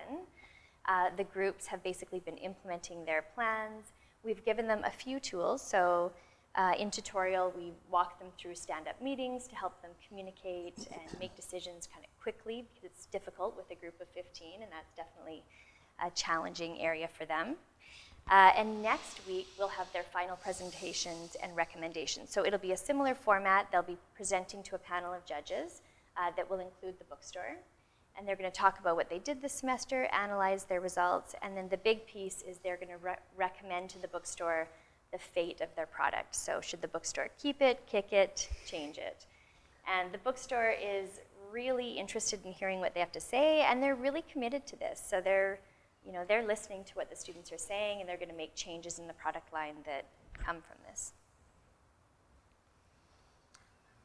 uh, 0.86 1.10
the 1.16 1.24
groups 1.24 1.66
have 1.66 1.82
basically 1.82 2.20
been 2.20 2.36
implementing 2.36 3.04
their 3.04 3.22
plans. 3.34 3.92
We've 4.22 4.44
given 4.44 4.68
them 4.68 4.82
a 4.84 4.90
few 4.90 5.18
tools. 5.18 5.60
So 5.60 6.12
uh, 6.54 6.74
in 6.78 6.90
tutorial, 6.90 7.52
we 7.56 7.72
walk 7.90 8.18
them 8.18 8.28
through 8.38 8.54
stand-up 8.54 9.00
meetings 9.02 9.48
to 9.48 9.56
help 9.56 9.82
them 9.82 9.90
communicate 10.06 10.78
and 10.92 11.20
make 11.20 11.34
decisions 11.34 11.88
kind 11.92 12.04
of 12.04 12.22
quickly 12.22 12.64
because 12.68 12.84
it's 12.84 13.06
difficult 13.06 13.56
with 13.56 13.70
a 13.70 13.74
group 13.74 14.00
of 14.00 14.08
15, 14.08 14.62
and 14.62 14.70
that's 14.70 14.94
definitely 14.96 15.42
a 16.04 16.10
challenging 16.12 16.80
area 16.80 17.08
for 17.08 17.24
them. 17.24 17.56
Uh, 18.30 18.50
and 18.56 18.82
next 18.82 19.26
week, 19.26 19.48
we'll 19.58 19.68
have 19.68 19.90
their 19.92 20.02
final 20.02 20.36
presentations 20.36 21.36
and 21.42 21.56
recommendations. 21.56 22.30
So 22.30 22.44
it'll 22.44 22.58
be 22.58 22.72
a 22.72 22.76
similar 22.76 23.14
format. 23.14 23.68
They'll 23.72 23.82
be 23.82 23.96
presenting 24.14 24.62
to 24.64 24.74
a 24.74 24.78
panel 24.78 25.14
of 25.14 25.24
judges 25.24 25.80
uh, 26.16 26.30
that 26.36 26.50
will 26.50 26.58
include 26.58 26.98
the 26.98 27.04
bookstore. 27.04 27.56
And 28.16 28.26
they're 28.26 28.36
going 28.36 28.50
to 28.50 28.56
talk 28.56 28.80
about 28.80 28.96
what 28.96 29.08
they 29.08 29.20
did 29.20 29.40
this 29.40 29.52
semester, 29.52 30.08
analyze 30.12 30.64
their 30.64 30.80
results, 30.80 31.34
and 31.40 31.56
then 31.56 31.68
the 31.68 31.76
big 31.76 32.06
piece 32.06 32.42
is 32.42 32.58
they're 32.58 32.76
going 32.76 32.88
to 32.88 32.98
re 32.98 33.12
recommend 33.36 33.90
to 33.90 33.98
the 34.00 34.08
bookstore 34.08 34.68
the 35.12 35.18
fate 35.18 35.60
of 35.60 35.68
their 35.76 35.86
product. 35.86 36.34
So 36.34 36.60
should 36.60 36.82
the 36.82 36.88
bookstore 36.88 37.28
keep 37.40 37.62
it, 37.62 37.80
kick 37.86 38.12
it, 38.12 38.48
change 38.66 38.98
it? 38.98 39.24
And 39.86 40.12
the 40.12 40.18
bookstore 40.18 40.74
is 40.82 41.20
really 41.50 41.92
interested 41.92 42.44
in 42.44 42.52
hearing 42.52 42.80
what 42.80 42.92
they 42.92 43.00
have 43.00 43.12
to 43.12 43.20
say, 43.20 43.62
and 43.62 43.82
they're 43.82 43.94
really 43.94 44.24
committed 44.30 44.66
to 44.66 44.76
this. 44.76 45.02
So 45.08 45.20
they're 45.20 45.60
you 46.08 46.14
know, 46.14 46.24
they're 46.26 46.46
listening 46.46 46.84
to 46.84 46.94
what 46.94 47.10
the 47.10 47.16
students 47.16 47.52
are 47.52 47.58
saying 47.58 48.00
and 48.00 48.08
they're 48.08 48.16
going 48.16 48.30
to 48.30 48.34
make 48.36 48.54
changes 48.54 48.98
in 48.98 49.06
the 49.06 49.12
product 49.12 49.52
line 49.52 49.74
that 49.84 50.06
come 50.32 50.56
from 50.56 50.78
this. 50.88 51.12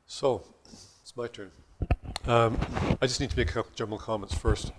So, 0.06 0.44
it's 1.02 1.16
my 1.16 1.28
turn. 1.28 1.50
Um, 2.28 2.60
I 3.02 3.08
just 3.08 3.22
need 3.22 3.30
to 3.30 3.38
make 3.38 3.50
a 3.50 3.54
couple 3.54 3.72
general 3.74 3.98
comments 3.98 4.36
first. 4.36 4.74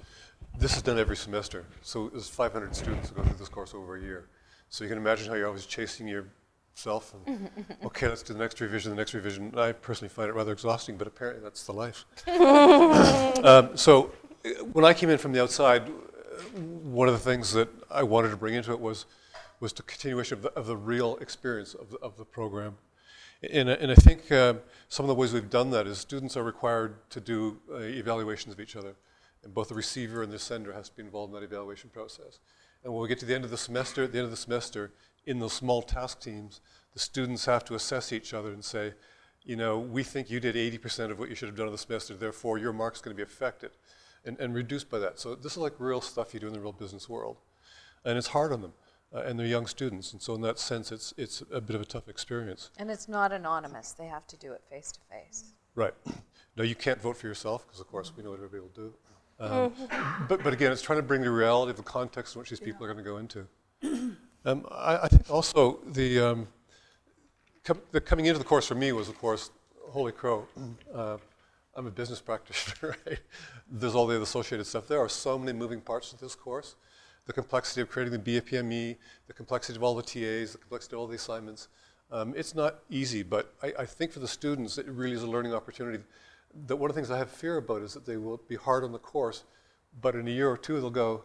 This 0.58 0.76
is 0.76 0.82
done 0.82 0.98
every 0.98 1.16
semester, 1.16 1.64
so 1.80 2.10
there's 2.10 2.28
500 2.28 2.76
students 2.76 3.08
who 3.08 3.16
go 3.16 3.22
through 3.22 3.38
this 3.38 3.48
course 3.48 3.74
over 3.74 3.96
a 3.96 4.00
year. 4.00 4.28
So 4.68 4.84
you 4.84 4.90
can 4.90 4.98
imagine 4.98 5.28
how 5.28 5.34
you're 5.34 5.46
always 5.46 5.66
chasing 5.66 6.06
yourself 6.06 7.14
and, 7.26 7.50
okay, 7.84 8.06
let's 8.06 8.22
do 8.22 8.34
the 8.34 8.38
next 8.38 8.60
revision, 8.60 8.90
the 8.90 8.96
next 8.96 9.14
revision. 9.14 9.58
I 9.58 9.72
personally 9.72 10.10
find 10.10 10.28
it 10.28 10.34
rather 10.34 10.52
exhausting, 10.52 10.98
but 10.98 11.06
apparently 11.06 11.42
that's 11.42 11.64
the 11.64 11.72
life. 11.72 12.04
um, 12.28 13.76
so 13.76 14.12
when 14.72 14.84
I 14.84 14.92
came 14.92 15.08
in 15.08 15.18
from 15.18 15.32
the 15.32 15.42
outside, 15.42 15.90
one 16.82 17.08
of 17.08 17.14
the 17.14 17.20
things 17.20 17.52
that 17.52 17.68
I 17.90 18.02
wanted 18.02 18.30
to 18.30 18.36
bring 18.36 18.54
into 18.54 18.72
it 18.72 18.80
was 18.80 19.06
was 19.60 19.72
the 19.72 19.82
continuation 19.82 20.36
of 20.36 20.42
the, 20.42 20.52
of 20.52 20.66
the 20.66 20.76
real 20.76 21.16
experience 21.22 21.74
of 21.74 21.90
the, 21.90 21.96
of 21.98 22.16
the 22.16 22.24
program. 22.24 22.76
And, 23.50 23.68
and 23.68 23.90
I 23.90 23.94
think 23.94 24.30
uh, 24.30 24.54
some 24.88 25.04
of 25.04 25.08
the 25.08 25.14
ways 25.14 25.32
we've 25.32 25.50
done 25.50 25.70
that 25.70 25.86
is 25.86 25.98
students 25.98 26.36
are 26.36 26.42
required 26.42 26.96
to 27.10 27.20
do 27.20 27.58
uh, 27.72 27.78
evaluations 27.78 28.52
of 28.52 28.60
each 28.60 28.76
other. 28.76 28.94
And 29.42 29.54
both 29.54 29.68
the 29.68 29.74
receiver 29.74 30.22
and 30.22 30.32
the 30.32 30.38
sender 30.38 30.72
has 30.72 30.88
to 30.88 30.96
be 30.96 31.02
involved 31.02 31.32
in 31.32 31.40
that 31.40 31.46
evaluation 31.46 31.90
process. 31.90 32.40
And 32.82 32.92
when 32.92 33.02
we 33.02 33.08
get 33.08 33.18
to 33.20 33.26
the 33.26 33.34
end 33.34 33.44
of 33.44 33.50
the 33.50 33.56
semester, 33.56 34.04
at 34.04 34.12
the 34.12 34.18
end 34.18 34.26
of 34.26 34.30
the 34.30 34.36
semester, 34.36 34.92
in 35.26 35.38
those 35.38 35.52
small 35.52 35.82
task 35.82 36.20
teams, 36.20 36.60
the 36.92 36.98
students 36.98 37.46
have 37.46 37.64
to 37.66 37.74
assess 37.74 38.12
each 38.12 38.34
other 38.34 38.52
and 38.52 38.64
say, 38.64 38.92
you 39.44 39.56
know, 39.56 39.78
we 39.78 40.02
think 40.02 40.30
you 40.30 40.40
did 40.40 40.56
80% 40.56 41.10
of 41.10 41.18
what 41.18 41.28
you 41.28 41.34
should 41.34 41.48
have 41.48 41.56
done 41.56 41.66
in 41.66 41.72
the 41.72 41.78
semester, 41.78 42.14
therefore 42.14 42.56
your 42.56 42.72
mark's 42.72 43.00
going 43.00 43.14
to 43.14 43.16
be 43.16 43.22
affected 43.22 43.70
and, 44.24 44.38
and 44.38 44.54
reduced 44.54 44.90
by 44.90 44.98
that. 44.98 45.18
So 45.18 45.34
this 45.34 45.52
is 45.52 45.58
like 45.58 45.74
real 45.78 46.00
stuff 46.00 46.34
you 46.34 46.40
do 46.40 46.46
in 46.46 46.52
the 46.52 46.60
real 46.60 46.72
business 46.72 47.08
world. 47.08 47.36
And 48.04 48.18
it's 48.18 48.28
hard 48.28 48.52
on 48.52 48.62
them. 48.62 48.72
Uh, 49.14 49.20
and 49.20 49.38
they're 49.38 49.46
young 49.46 49.66
students, 49.66 50.12
and 50.12 50.20
so 50.20 50.34
in 50.34 50.40
that 50.40 50.58
sense, 50.58 50.90
it's 50.90 51.14
it's 51.16 51.40
a 51.52 51.60
bit 51.60 51.76
of 51.76 51.80
a 51.80 51.84
tough 51.84 52.08
experience. 52.08 52.70
And 52.78 52.90
it's 52.90 53.06
not 53.06 53.30
anonymous; 53.30 53.92
they 53.92 54.06
have 54.06 54.26
to 54.26 54.36
do 54.36 54.50
it 54.50 54.62
face 54.68 54.90
to 54.90 54.98
face. 55.08 55.52
Right. 55.76 55.94
No, 56.56 56.64
you 56.64 56.74
can't 56.74 57.00
vote 57.00 57.16
for 57.16 57.28
yourself 57.28 57.64
because, 57.64 57.80
of 57.80 57.86
course, 57.86 58.12
we 58.16 58.24
know 58.24 58.30
what 58.30 58.40
everybody 58.40 58.60
will 58.60 58.68
do. 58.74 58.94
Um, 59.38 59.72
but 60.28 60.42
but 60.42 60.52
again, 60.52 60.72
it's 60.72 60.82
trying 60.82 60.98
to 60.98 61.02
bring 61.04 61.20
the 61.20 61.30
reality 61.30 61.70
of 61.70 61.76
the 61.76 61.84
context 61.84 62.34
in 62.34 62.40
which 62.40 62.50
these 62.50 62.58
people 62.58 62.86
yeah. 62.86 62.90
are 62.90 62.94
going 62.94 63.04
to 63.04 63.10
go 63.10 63.18
into. 63.18 63.46
Um, 64.46 64.66
I, 64.70 64.98
I, 65.04 65.08
think 65.08 65.30
also 65.30 65.78
the, 65.86 66.20
um, 66.20 66.48
com- 67.64 67.80
the 67.92 68.00
coming 68.00 68.26
into 68.26 68.38
the 68.38 68.44
course 68.44 68.66
for 68.66 68.74
me 68.74 68.92
was, 68.92 69.08
of 69.08 69.18
course, 69.18 69.50
holy 69.88 70.12
crow. 70.12 70.46
Uh, 70.94 71.16
I'm 71.76 71.86
a 71.86 71.90
business 71.90 72.20
practitioner, 72.20 72.96
right? 73.06 73.18
There's 73.70 73.94
all 73.94 74.06
the 74.06 74.20
associated 74.20 74.66
stuff. 74.66 74.86
There 74.86 75.00
are 75.00 75.08
so 75.08 75.38
many 75.38 75.52
moving 75.52 75.80
parts 75.80 76.10
to 76.10 76.16
this 76.18 76.34
course. 76.34 76.76
The 77.26 77.32
complexity 77.32 77.80
of 77.80 77.88
creating 77.88 78.22
the 78.22 78.40
BPME, 78.40 78.96
the 79.26 79.32
complexity 79.32 79.76
of 79.76 79.82
all 79.82 79.94
the 79.94 80.02
TAs, 80.02 80.52
the 80.52 80.58
complexity 80.58 80.94
of 80.94 81.00
all 81.00 81.06
the 81.06 81.16
assignments. 81.16 81.68
Um, 82.10 82.34
it's 82.36 82.54
not 82.54 82.80
easy, 82.90 83.22
but 83.22 83.54
I, 83.62 83.72
I, 83.80 83.86
think 83.86 84.12
for 84.12 84.20
the 84.20 84.28
students, 84.28 84.76
it 84.78 84.86
really 84.86 85.16
is 85.16 85.22
a 85.22 85.26
learning 85.26 85.54
opportunity. 85.54 86.04
that 86.66 86.76
one 86.76 86.90
of 86.90 86.94
the 86.94 87.00
things 87.00 87.10
I 87.10 87.18
have 87.18 87.30
fear 87.30 87.56
about 87.56 87.82
is 87.82 87.94
that 87.94 88.04
they 88.04 88.18
will 88.18 88.40
be 88.46 88.56
hard 88.56 88.84
on 88.84 88.92
the 88.92 88.98
course, 88.98 89.44
but 90.00 90.14
in 90.14 90.28
a 90.28 90.30
year 90.30 90.50
or 90.50 90.58
two 90.58 90.80
they'll 90.80 90.90
go, 90.90 91.24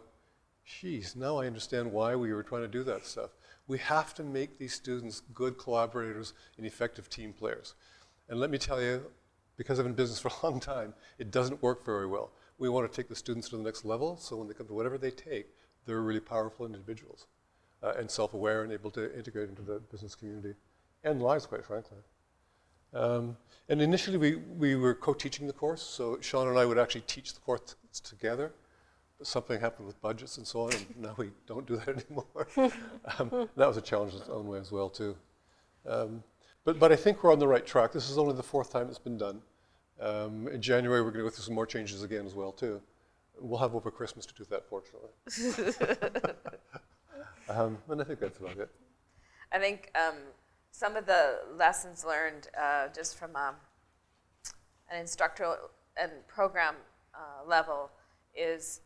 geez, 0.64 1.14
now 1.14 1.36
I 1.38 1.46
understand 1.46 1.92
why 1.92 2.16
we 2.16 2.32
were 2.32 2.42
trying 2.42 2.62
to 2.62 2.68
do 2.68 2.82
that 2.84 3.04
stuff. 3.04 3.30
We 3.68 3.78
have 3.78 4.14
to 4.14 4.24
make 4.24 4.58
these 4.58 4.74
students 4.74 5.20
good 5.34 5.58
collaborators 5.58 6.32
and 6.56 6.66
effective 6.66 7.10
team 7.10 7.34
players. 7.34 7.74
And 8.28 8.40
let 8.40 8.50
me 8.50 8.58
tell 8.58 8.80
you, 8.80 9.04
because 9.60 9.78
I've 9.78 9.84
been 9.84 9.92
in 9.92 9.96
business 9.96 10.18
for 10.18 10.30
a 10.30 10.46
long 10.46 10.58
time, 10.58 10.94
it 11.18 11.30
doesn't 11.30 11.62
work 11.62 11.84
very 11.84 12.06
well. 12.06 12.32
We 12.56 12.70
want 12.70 12.90
to 12.90 12.96
take 12.96 13.10
the 13.10 13.14
students 13.14 13.50
to 13.50 13.58
the 13.58 13.62
next 13.62 13.84
level, 13.84 14.16
so 14.16 14.36
when 14.36 14.48
they 14.48 14.54
come 14.54 14.66
to 14.68 14.72
whatever 14.72 14.96
they 14.96 15.10
take, 15.10 15.48
they're 15.84 16.00
really 16.00 16.18
powerful 16.18 16.64
individuals 16.64 17.26
uh, 17.82 17.92
and 17.98 18.10
self-aware 18.10 18.62
and 18.62 18.72
able 18.72 18.90
to 18.92 19.14
integrate 19.14 19.50
into 19.50 19.60
the 19.60 19.80
business 19.92 20.14
community 20.14 20.54
and 21.04 21.20
lives, 21.20 21.44
quite 21.44 21.62
frankly. 21.62 21.98
Um, 22.94 23.36
and 23.68 23.82
initially, 23.82 24.16
we, 24.16 24.36
we 24.36 24.76
were 24.76 24.94
co-teaching 24.94 25.46
the 25.46 25.52
course, 25.52 25.82
so 25.82 26.18
Sean 26.22 26.48
and 26.48 26.58
I 26.58 26.64
would 26.64 26.78
actually 26.78 27.02
teach 27.02 27.34
the 27.34 27.40
course 27.40 27.76
together. 28.02 28.52
But 29.18 29.26
something 29.26 29.60
happened 29.60 29.88
with 29.88 30.00
budgets 30.00 30.38
and 30.38 30.46
so 30.46 30.60
on, 30.60 30.72
and 30.72 30.86
now 30.96 31.14
we 31.18 31.32
don't 31.46 31.66
do 31.66 31.76
that 31.76 31.88
anymore. 32.06 32.48
um, 33.18 33.50
that 33.58 33.68
was 33.68 33.76
a 33.76 33.82
challenge 33.82 34.14
in 34.14 34.20
its 34.20 34.30
own 34.30 34.46
way 34.46 34.58
as 34.58 34.72
well, 34.72 34.88
too. 34.88 35.14
Um, 35.86 36.24
but, 36.64 36.78
but 36.78 36.92
I 36.92 36.96
think 36.96 37.22
we're 37.22 37.32
on 37.32 37.38
the 37.38 37.48
right 37.48 37.64
track. 37.64 37.92
This 37.92 38.10
is 38.10 38.18
only 38.18 38.34
the 38.34 38.42
fourth 38.42 38.72
time 38.72 38.88
it's 38.88 38.98
been 38.98 39.18
done. 39.18 39.40
Um, 40.00 40.48
in 40.48 40.62
January, 40.62 41.02
we're 41.02 41.10
going 41.10 41.24
to 41.24 41.30
go 41.30 41.34
through 41.34 41.44
some 41.44 41.54
more 41.54 41.66
changes 41.66 42.02
again 42.02 42.26
as 42.26 42.34
well, 42.34 42.52
too. 42.52 42.80
We'll 43.38 43.58
have 43.58 43.74
over 43.74 43.90
Christmas 43.90 44.26
to 44.26 44.34
do 44.34 44.44
that, 44.50 44.64
fortunately. 44.68 45.10
um, 47.48 47.78
and 47.88 48.00
I 48.00 48.04
think 48.04 48.20
that's 48.20 48.38
about 48.38 48.58
it. 48.58 48.70
I 49.52 49.58
think 49.58 49.90
um, 49.94 50.14
some 50.70 50.96
of 50.96 51.06
the 51.06 51.40
lessons 51.56 52.04
learned 52.04 52.48
uh, 52.58 52.88
just 52.94 53.18
from 53.18 53.34
um, 53.36 53.54
an 54.90 55.00
instructor 55.00 55.56
and 56.00 56.12
program 56.28 56.74
uh, 57.14 57.46
level 57.46 57.90
is 58.34 58.80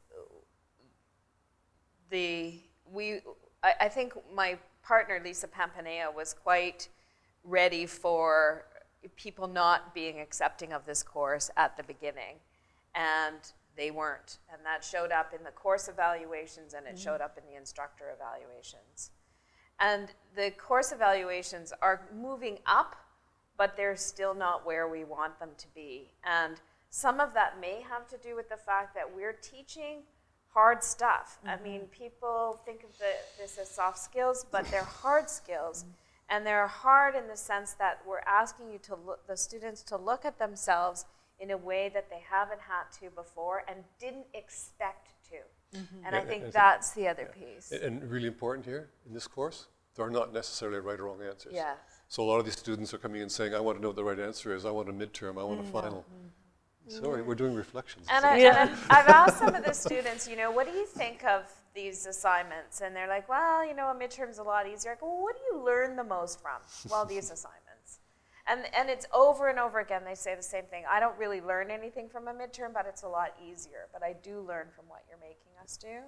the 2.10 2.54
we. 2.92 3.20
I, 3.62 3.72
I, 3.82 3.88
think 3.88 4.14
my 4.32 4.58
partner 4.82 5.20
Lisa 5.22 5.48
Papania 5.48 6.12
was 6.14 6.34
quite 6.34 6.88
ready 7.44 7.86
for 7.86 8.64
people 9.16 9.46
not 9.46 9.94
being 9.94 10.20
accepting 10.20 10.72
of 10.72 10.86
this 10.86 11.02
course 11.02 11.50
at 11.56 11.76
the 11.76 11.82
beginning, 11.82 12.36
and 12.94 13.52
they 13.76 13.90
weren't, 13.90 14.38
and 14.52 14.64
that 14.64 14.84
showed 14.84 15.12
up 15.12 15.32
in 15.36 15.44
the 15.44 15.50
course 15.50 15.88
evaluations 15.88 16.74
and 16.74 16.86
it 16.86 16.94
mm-hmm. 16.94 17.04
showed 17.04 17.20
up 17.20 17.36
in 17.36 17.44
the 17.50 17.58
instructor 17.58 18.04
evaluations. 18.14 19.10
And 19.80 20.08
the 20.36 20.52
course 20.52 20.92
evaluations 20.92 21.72
are 21.82 22.08
moving 22.14 22.58
up, 22.66 22.96
but 23.56 23.76
they're 23.76 23.96
still 23.96 24.34
not 24.34 24.64
where 24.64 24.88
we 24.88 25.04
want 25.04 25.38
them 25.40 25.50
to 25.58 25.66
be. 25.74 26.12
And 26.24 26.60
some 26.90 27.18
of 27.18 27.34
that 27.34 27.60
may 27.60 27.82
have 27.88 28.06
to 28.08 28.16
do 28.18 28.36
with 28.36 28.48
the 28.48 28.56
fact 28.56 28.94
that 28.94 29.14
we're 29.14 29.32
teaching 29.32 30.02
hard 30.52 30.84
stuff. 30.84 31.38
Mm-hmm. 31.40 31.48
I 31.48 31.68
mean, 31.68 31.80
people 31.90 32.60
think 32.64 32.84
of 32.84 32.96
the, 32.98 33.10
this 33.38 33.58
as 33.58 33.68
soft 33.68 33.98
skills, 33.98 34.46
but 34.50 34.64
they're 34.70 34.84
hard 34.84 35.28
skills. 35.28 35.82
Mm-hmm. 35.82 35.90
And 36.28 36.46
they're 36.46 36.66
hard 36.66 37.14
in 37.14 37.28
the 37.28 37.36
sense 37.36 37.72
that 37.74 38.00
we're 38.06 38.20
asking 38.26 38.70
you 38.70 38.78
to 38.84 38.94
look, 38.94 39.26
the 39.26 39.36
students 39.36 39.82
to 39.82 39.96
look 39.96 40.24
at 40.24 40.38
themselves 40.38 41.04
in 41.38 41.50
a 41.50 41.56
way 41.56 41.90
that 41.92 42.08
they 42.08 42.22
haven't 42.30 42.60
had 42.60 42.84
to 43.00 43.14
before 43.14 43.62
and 43.68 43.84
didn't 43.98 44.26
expect 44.32 45.12
to. 45.30 45.78
Mm-hmm. 45.78 46.06
And 46.06 46.14
yeah, 46.14 46.20
I 46.20 46.24
think 46.24 46.52
that's 46.52 46.92
the 46.92 47.08
other 47.08 47.28
yeah. 47.36 47.54
piece. 47.54 47.72
And 47.72 48.08
really 48.10 48.28
important 48.28 48.64
here 48.64 48.90
in 49.06 49.12
this 49.12 49.26
course, 49.26 49.66
there 49.96 50.04
are 50.04 50.10
not 50.10 50.32
necessarily 50.32 50.80
right 50.80 50.98
or 50.98 51.04
wrong 51.04 51.20
answers. 51.22 51.52
Yeah. 51.54 51.74
So 52.08 52.22
a 52.22 52.26
lot 52.26 52.38
of 52.38 52.44
these 52.44 52.58
students 52.58 52.94
are 52.94 52.98
coming 52.98 53.20
in 53.20 53.28
saying, 53.28 53.54
I 53.54 53.60
want 53.60 53.78
to 53.78 53.82
know 53.82 53.88
what 53.88 53.96
the 53.96 54.04
right 54.04 54.18
answer 54.18 54.54
is. 54.54 54.64
I 54.64 54.70
want 54.70 54.88
a 54.88 54.92
midterm. 54.92 55.38
I 55.38 55.44
want 55.44 55.60
mm-hmm. 55.60 55.76
a 55.76 55.82
final. 55.82 55.98
Mm-hmm. 55.98 57.04
Sorry, 57.04 57.22
we're 57.22 57.34
doing 57.34 57.54
reflections. 57.54 58.06
And, 58.10 58.24
I, 58.24 58.38
yeah. 58.38 58.76
I've 58.90 59.08
asked 59.08 59.38
some 59.38 59.54
of 59.54 59.64
the 59.64 59.72
students, 59.86 60.28
you 60.28 60.36
know, 60.36 60.50
what 60.50 60.66
do 60.70 60.72
you 60.76 60.86
think 60.86 61.24
of 61.24 61.50
these 61.74 62.06
assignments? 62.06 62.80
And 62.80 62.94
they're 62.94 63.08
like, 63.08 63.28
well, 63.28 63.66
you 63.66 63.74
know, 63.74 63.90
a 63.90 63.94
midterm's 63.94 64.38
a 64.38 64.42
lot 64.42 64.66
easier. 64.66 64.96
Go, 65.00 65.06
well, 65.06 65.22
what 65.22 65.36
do 65.36 65.42
you 65.52 65.64
learn 65.64 65.96
the 65.96 66.04
most 66.04 66.40
from? 66.40 66.60
Well, 66.90 67.04
these 67.04 67.30
assignments. 67.32 68.00
And, 68.46 68.62
and 68.76 68.90
it's 68.90 69.06
over 69.12 69.48
and 69.48 69.58
over 69.58 69.80
again, 69.80 70.02
they 70.04 70.14
say 70.14 70.34
the 70.34 70.42
same 70.42 70.64
thing. 70.64 70.84
I 70.90 71.00
don't 71.00 71.16
really 71.18 71.40
learn 71.40 71.70
anything 71.70 72.08
from 72.08 72.28
a 72.28 72.32
midterm, 72.32 72.74
but 72.74 72.84
it's 72.86 73.02
a 73.02 73.08
lot 73.08 73.34
easier. 73.42 73.88
But 73.92 74.02
I 74.02 74.14
do 74.22 74.40
learn 74.40 74.66
from 74.74 74.84
what 74.88 75.02
you're 75.08 75.18
making 75.18 75.52
us 75.62 75.76
do. 75.78 76.00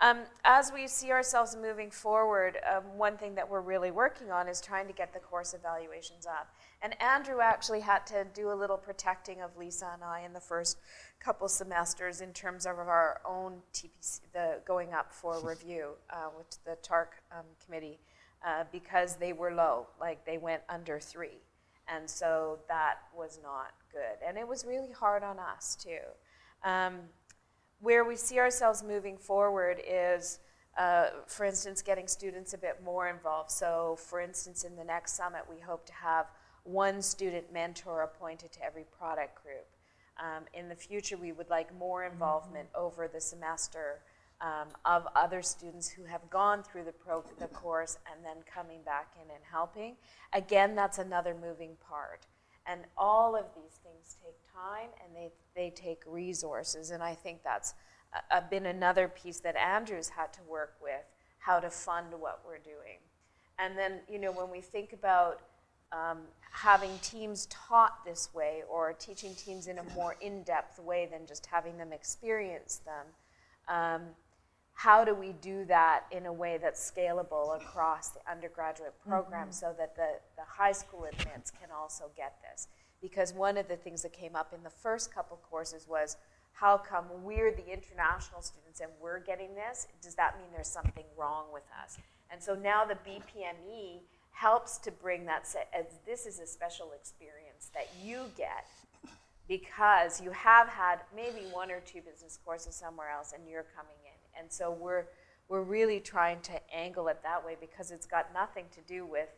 Um, 0.00 0.22
as 0.44 0.72
we 0.72 0.88
see 0.88 1.12
ourselves 1.12 1.56
moving 1.56 1.90
forward, 1.90 2.58
um, 2.68 2.82
one 2.98 3.16
thing 3.16 3.36
that 3.36 3.48
we're 3.48 3.60
really 3.60 3.92
working 3.92 4.32
on 4.32 4.48
is 4.48 4.60
trying 4.60 4.88
to 4.88 4.92
get 4.92 5.12
the 5.12 5.20
course 5.20 5.54
evaluations 5.54 6.26
up. 6.26 6.48
And 6.82 7.00
Andrew 7.00 7.40
actually 7.40 7.80
had 7.80 8.04
to 8.08 8.26
do 8.34 8.50
a 8.50 8.54
little 8.54 8.76
protecting 8.76 9.42
of 9.42 9.56
Lisa 9.56 9.90
and 9.94 10.02
I 10.02 10.22
in 10.22 10.32
the 10.32 10.40
first 10.40 10.78
couple 11.22 11.48
semesters 11.48 12.20
in 12.20 12.32
terms 12.32 12.66
of 12.66 12.78
our 12.78 13.20
own 13.24 13.60
TPC, 13.72 14.20
the 14.32 14.58
going 14.66 14.92
up 14.92 15.12
for 15.12 15.40
review 15.44 15.90
uh, 16.10 16.28
with 16.36 16.58
the 16.64 16.76
TARC 16.82 17.22
um, 17.30 17.44
committee, 17.64 17.98
uh, 18.46 18.64
because 18.72 19.16
they 19.16 19.32
were 19.32 19.52
low, 19.52 19.86
like 20.00 20.24
they 20.24 20.38
went 20.38 20.62
under 20.68 20.98
three. 20.98 21.38
And 21.88 22.08
so 22.08 22.58
that 22.68 22.96
was 23.16 23.38
not 23.42 23.72
good. 23.92 24.26
And 24.26 24.38
it 24.38 24.46
was 24.46 24.64
really 24.64 24.92
hard 24.92 25.22
on 25.22 25.38
us, 25.38 25.76
too. 25.76 25.98
Um, 26.64 27.00
where 27.80 28.04
we 28.04 28.16
see 28.16 28.38
ourselves 28.38 28.82
moving 28.82 29.18
forward 29.18 29.80
is, 29.86 30.38
uh, 30.78 31.06
for 31.26 31.44
instance, 31.44 31.82
getting 31.82 32.06
students 32.06 32.54
a 32.54 32.58
bit 32.58 32.80
more 32.84 33.08
involved. 33.08 33.50
So, 33.50 33.96
for 33.98 34.20
instance, 34.20 34.62
in 34.64 34.76
the 34.76 34.84
next 34.84 35.16
summit, 35.16 35.42
we 35.50 35.58
hope 35.58 35.84
to 35.86 35.92
have 35.92 36.26
one 36.62 37.02
student 37.02 37.52
mentor 37.52 38.02
appointed 38.02 38.52
to 38.52 38.64
every 38.64 38.84
product 38.96 39.42
group. 39.42 39.66
Um, 40.18 40.44
in 40.54 40.68
the 40.68 40.74
future, 40.74 41.16
we 41.16 41.32
would 41.32 41.50
like 41.50 41.76
more 41.76 42.04
involvement 42.04 42.68
mm-hmm. 42.72 42.84
over 42.84 43.08
the 43.08 43.20
semester 43.20 44.00
um, 44.40 44.68
of 44.84 45.06
other 45.14 45.40
students 45.40 45.88
who 45.88 46.04
have 46.04 46.28
gone 46.28 46.62
through 46.62 46.84
the, 46.84 46.92
pro- 46.92 47.24
the 47.38 47.46
course 47.48 47.98
and 48.12 48.24
then 48.24 48.36
coming 48.52 48.82
back 48.82 49.12
in 49.16 49.30
and 49.30 49.42
helping. 49.50 49.96
Again, 50.32 50.74
that's 50.74 50.98
another 50.98 51.34
moving 51.34 51.76
part. 51.88 52.26
And 52.66 52.82
all 52.96 53.36
of 53.36 53.44
these 53.54 53.78
things 53.82 54.16
take 54.22 54.36
time 54.52 54.90
and 55.04 55.14
they, 55.16 55.30
they 55.54 55.70
take 55.70 56.02
resources. 56.06 56.90
And 56.90 57.02
I 57.02 57.14
think 57.14 57.42
that's 57.42 57.74
a, 58.12 58.38
a 58.38 58.42
been 58.42 58.66
another 58.66 59.08
piece 59.08 59.40
that 59.40 59.56
Andrew's 59.56 60.08
had 60.08 60.32
to 60.34 60.40
work 60.48 60.74
with 60.82 61.04
how 61.38 61.60
to 61.60 61.70
fund 61.70 62.08
what 62.18 62.42
we're 62.46 62.58
doing. 62.58 62.98
And 63.58 63.76
then, 63.78 64.00
you 64.08 64.18
know, 64.18 64.32
when 64.32 64.50
we 64.50 64.60
think 64.60 64.92
about 64.92 65.42
um, 65.92 66.18
having 66.50 66.90
teams 66.98 67.46
taught 67.46 68.04
this 68.04 68.30
way 68.34 68.62
or 68.68 68.92
teaching 68.92 69.34
teams 69.34 69.66
in 69.66 69.78
a 69.78 69.84
more 69.94 70.16
in 70.20 70.42
depth 70.42 70.78
way 70.78 71.08
than 71.10 71.26
just 71.26 71.46
having 71.46 71.78
them 71.78 71.92
experience 71.92 72.80
them, 72.84 73.06
um, 73.68 74.02
how 74.74 75.04
do 75.04 75.14
we 75.14 75.32
do 75.40 75.64
that 75.66 76.04
in 76.10 76.26
a 76.26 76.32
way 76.32 76.58
that's 76.60 76.90
scalable 76.90 77.56
across 77.56 78.10
the 78.10 78.20
undergraduate 78.30 78.94
program 79.06 79.44
mm-hmm. 79.44 79.52
so 79.52 79.74
that 79.78 79.94
the, 79.94 80.18
the 80.36 80.42
high 80.46 80.72
school 80.72 81.04
admits 81.04 81.50
can 81.50 81.68
also 81.74 82.10
get 82.16 82.36
this? 82.50 82.68
Because 83.00 83.32
one 83.32 83.56
of 83.56 83.68
the 83.68 83.76
things 83.76 84.02
that 84.02 84.12
came 84.12 84.34
up 84.34 84.52
in 84.54 84.62
the 84.62 84.70
first 84.70 85.14
couple 85.14 85.38
courses 85.48 85.86
was 85.88 86.16
how 86.52 86.76
come 86.76 87.06
we're 87.22 87.50
the 87.50 87.72
international 87.72 88.42
students 88.42 88.80
and 88.80 88.90
we're 89.00 89.20
getting 89.20 89.54
this? 89.54 89.88
Does 90.02 90.14
that 90.14 90.36
mean 90.38 90.48
there's 90.52 90.68
something 90.68 91.04
wrong 91.16 91.46
with 91.52 91.64
us? 91.82 91.98
And 92.30 92.42
so 92.42 92.54
now 92.54 92.84
the 92.84 92.94
BPME 92.94 94.00
helps 94.32 94.78
to 94.78 94.90
bring 94.90 95.24
that, 95.26 95.46
as 95.72 95.86
this 96.04 96.26
is 96.26 96.40
a 96.40 96.46
special 96.46 96.92
experience 96.98 97.70
that 97.74 97.88
you 98.02 98.24
get 98.36 98.66
because 99.48 100.20
you 100.20 100.30
have 100.30 100.68
had 100.68 101.00
maybe 101.14 101.46
one 101.52 101.70
or 101.70 101.80
two 101.80 102.00
business 102.00 102.38
courses 102.44 102.74
somewhere 102.74 103.10
else 103.10 103.32
and 103.32 103.48
you're 103.48 103.66
coming 103.76 103.96
in 104.04 104.12
and 104.38 104.50
so 104.50 104.70
we're, 104.70 105.04
we're 105.48 105.62
really 105.62 106.00
trying 106.00 106.40
to 106.40 106.74
angle 106.74 107.08
it 107.08 107.18
that 107.22 107.44
way 107.44 107.56
because 107.60 107.90
it's 107.90 108.06
got 108.06 108.32
nothing 108.32 108.64
to 108.72 108.80
do 108.82 109.06
with 109.06 109.28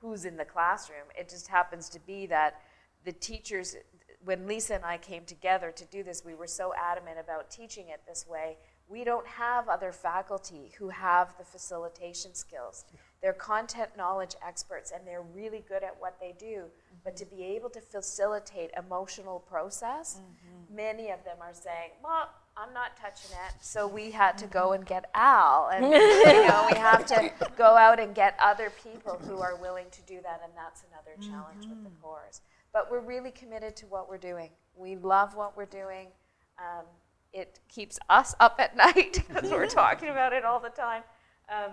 who's 0.00 0.24
in 0.24 0.36
the 0.36 0.44
classroom. 0.44 1.04
It 1.18 1.28
just 1.28 1.48
happens 1.48 1.88
to 1.90 2.00
be 2.00 2.26
that 2.26 2.60
the 3.04 3.12
teachers, 3.12 3.76
when 4.24 4.46
Lisa 4.46 4.74
and 4.74 4.84
I 4.84 4.98
came 4.98 5.24
together 5.24 5.70
to 5.70 5.84
do 5.86 6.02
this, 6.02 6.24
we 6.24 6.34
were 6.34 6.46
so 6.46 6.72
adamant 6.74 7.18
about 7.18 7.50
teaching 7.50 7.88
it 7.88 8.00
this 8.06 8.26
way. 8.26 8.56
We 8.88 9.04
don't 9.04 9.26
have 9.26 9.68
other 9.68 9.92
faculty 9.92 10.72
who 10.78 10.88
have 10.88 11.36
the 11.38 11.44
facilitation 11.44 12.34
skills. 12.34 12.84
They're 13.22 13.32
content 13.32 13.90
knowledge 13.96 14.34
experts 14.46 14.92
and 14.94 15.06
they're 15.06 15.22
really 15.22 15.62
good 15.68 15.82
at 15.82 15.96
what 15.98 16.16
they 16.20 16.34
do. 16.38 16.64
Mm-hmm. 16.64 16.96
But 17.04 17.16
to 17.16 17.26
be 17.26 17.42
able 17.44 17.70
to 17.70 17.80
facilitate 17.80 18.70
emotional 18.76 19.40
process, 19.40 20.20
mm-hmm. 20.20 20.76
many 20.76 21.10
of 21.10 21.22
them 21.24 21.36
are 21.40 21.54
saying, 21.54 21.90
well, 22.02 22.30
I'm 22.56 22.74
not 22.74 22.96
touching 22.96 23.30
it. 23.46 23.54
So 23.60 23.86
we 23.86 24.10
had 24.10 24.36
to 24.38 24.46
go 24.46 24.72
and 24.72 24.84
get 24.84 25.08
Al, 25.14 25.70
and 25.72 25.84
you 25.92 26.46
know 26.46 26.68
we 26.70 26.76
have 26.76 27.06
to 27.06 27.32
go 27.56 27.76
out 27.76 27.98
and 28.00 28.14
get 28.14 28.36
other 28.38 28.70
people 28.82 29.18
who 29.26 29.38
are 29.38 29.56
willing 29.56 29.86
to 29.92 30.02
do 30.02 30.20
that, 30.22 30.40
and 30.44 30.52
that's 30.56 30.84
another 30.90 31.16
challenge 31.20 31.64
mm-hmm. 31.64 31.70
with 31.70 31.84
the 31.84 31.90
mm-hmm. 31.90 32.02
course. 32.02 32.42
But 32.72 32.90
we're 32.90 33.00
really 33.00 33.30
committed 33.30 33.76
to 33.76 33.86
what 33.86 34.08
we're 34.08 34.18
doing. 34.18 34.50
We 34.76 34.96
love 34.96 35.34
what 35.34 35.56
we're 35.56 35.64
doing. 35.64 36.08
Um, 36.58 36.84
it 37.32 37.60
keeps 37.68 37.98
us 38.08 38.34
up 38.40 38.56
at 38.58 38.76
night 38.84 39.22
because 39.28 39.50
we're 39.50 39.66
talking 39.82 40.08
about 40.08 40.32
it 40.32 40.44
all 40.44 40.60
the 40.60 40.70
time. 40.70 41.02
Um, 41.48 41.72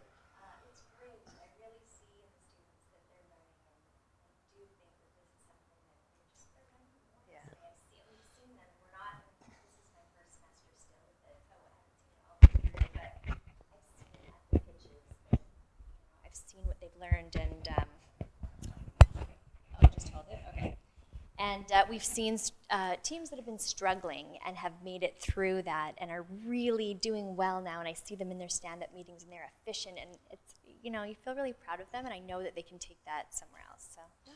And 21.51 21.69
uh, 21.73 21.83
we've 21.89 22.03
seen 22.03 22.37
uh, 22.69 22.95
teams 23.03 23.29
that 23.29 23.35
have 23.35 23.45
been 23.45 23.59
struggling 23.59 24.37
and 24.47 24.55
have 24.55 24.71
made 24.85 25.03
it 25.03 25.17
through 25.19 25.63
that 25.63 25.93
and 25.97 26.09
are 26.09 26.25
really 26.45 26.93
doing 26.93 27.35
well 27.35 27.61
now. 27.61 27.79
And 27.79 27.87
I 27.87 27.93
see 27.93 28.15
them 28.15 28.31
in 28.31 28.37
their 28.37 28.49
stand 28.49 28.83
up 28.83 28.93
meetings 28.95 29.23
and 29.23 29.31
they're 29.31 29.51
efficient. 29.61 29.97
And 30.01 30.11
it's, 30.31 30.53
you 30.81 30.91
know, 30.91 31.03
you 31.03 31.15
feel 31.25 31.35
really 31.35 31.53
proud 31.53 31.81
of 31.81 31.91
them. 31.91 32.05
And 32.05 32.13
I 32.13 32.19
know 32.19 32.41
that 32.41 32.55
they 32.55 32.61
can 32.61 32.79
take 32.79 33.03
that 33.05 33.33
somewhere 33.35 33.63
else. 33.69 33.89
So. 33.93 34.31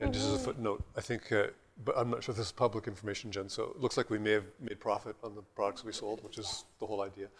And 0.00 0.14
just 0.14 0.26
as 0.26 0.34
a 0.34 0.38
footnote, 0.38 0.82
I 0.96 1.02
think, 1.02 1.30
uh, 1.30 1.48
but 1.82 1.98
I'm 1.98 2.08
not 2.08 2.22
sure 2.22 2.32
if 2.32 2.36
this 2.36 2.46
is 2.46 2.52
public 2.52 2.86
information, 2.86 3.32
Jen, 3.32 3.48
so 3.48 3.64
it 3.64 3.80
looks 3.80 3.96
like 3.96 4.08
we 4.08 4.18
may 4.18 4.30
have 4.30 4.44
made 4.60 4.78
profit 4.78 5.16
on 5.24 5.34
the 5.34 5.42
products 5.42 5.84
we 5.84 5.92
sold, 5.92 6.22
which 6.22 6.38
is 6.38 6.64
the 6.78 6.86
whole 6.86 7.02
idea. 7.02 7.28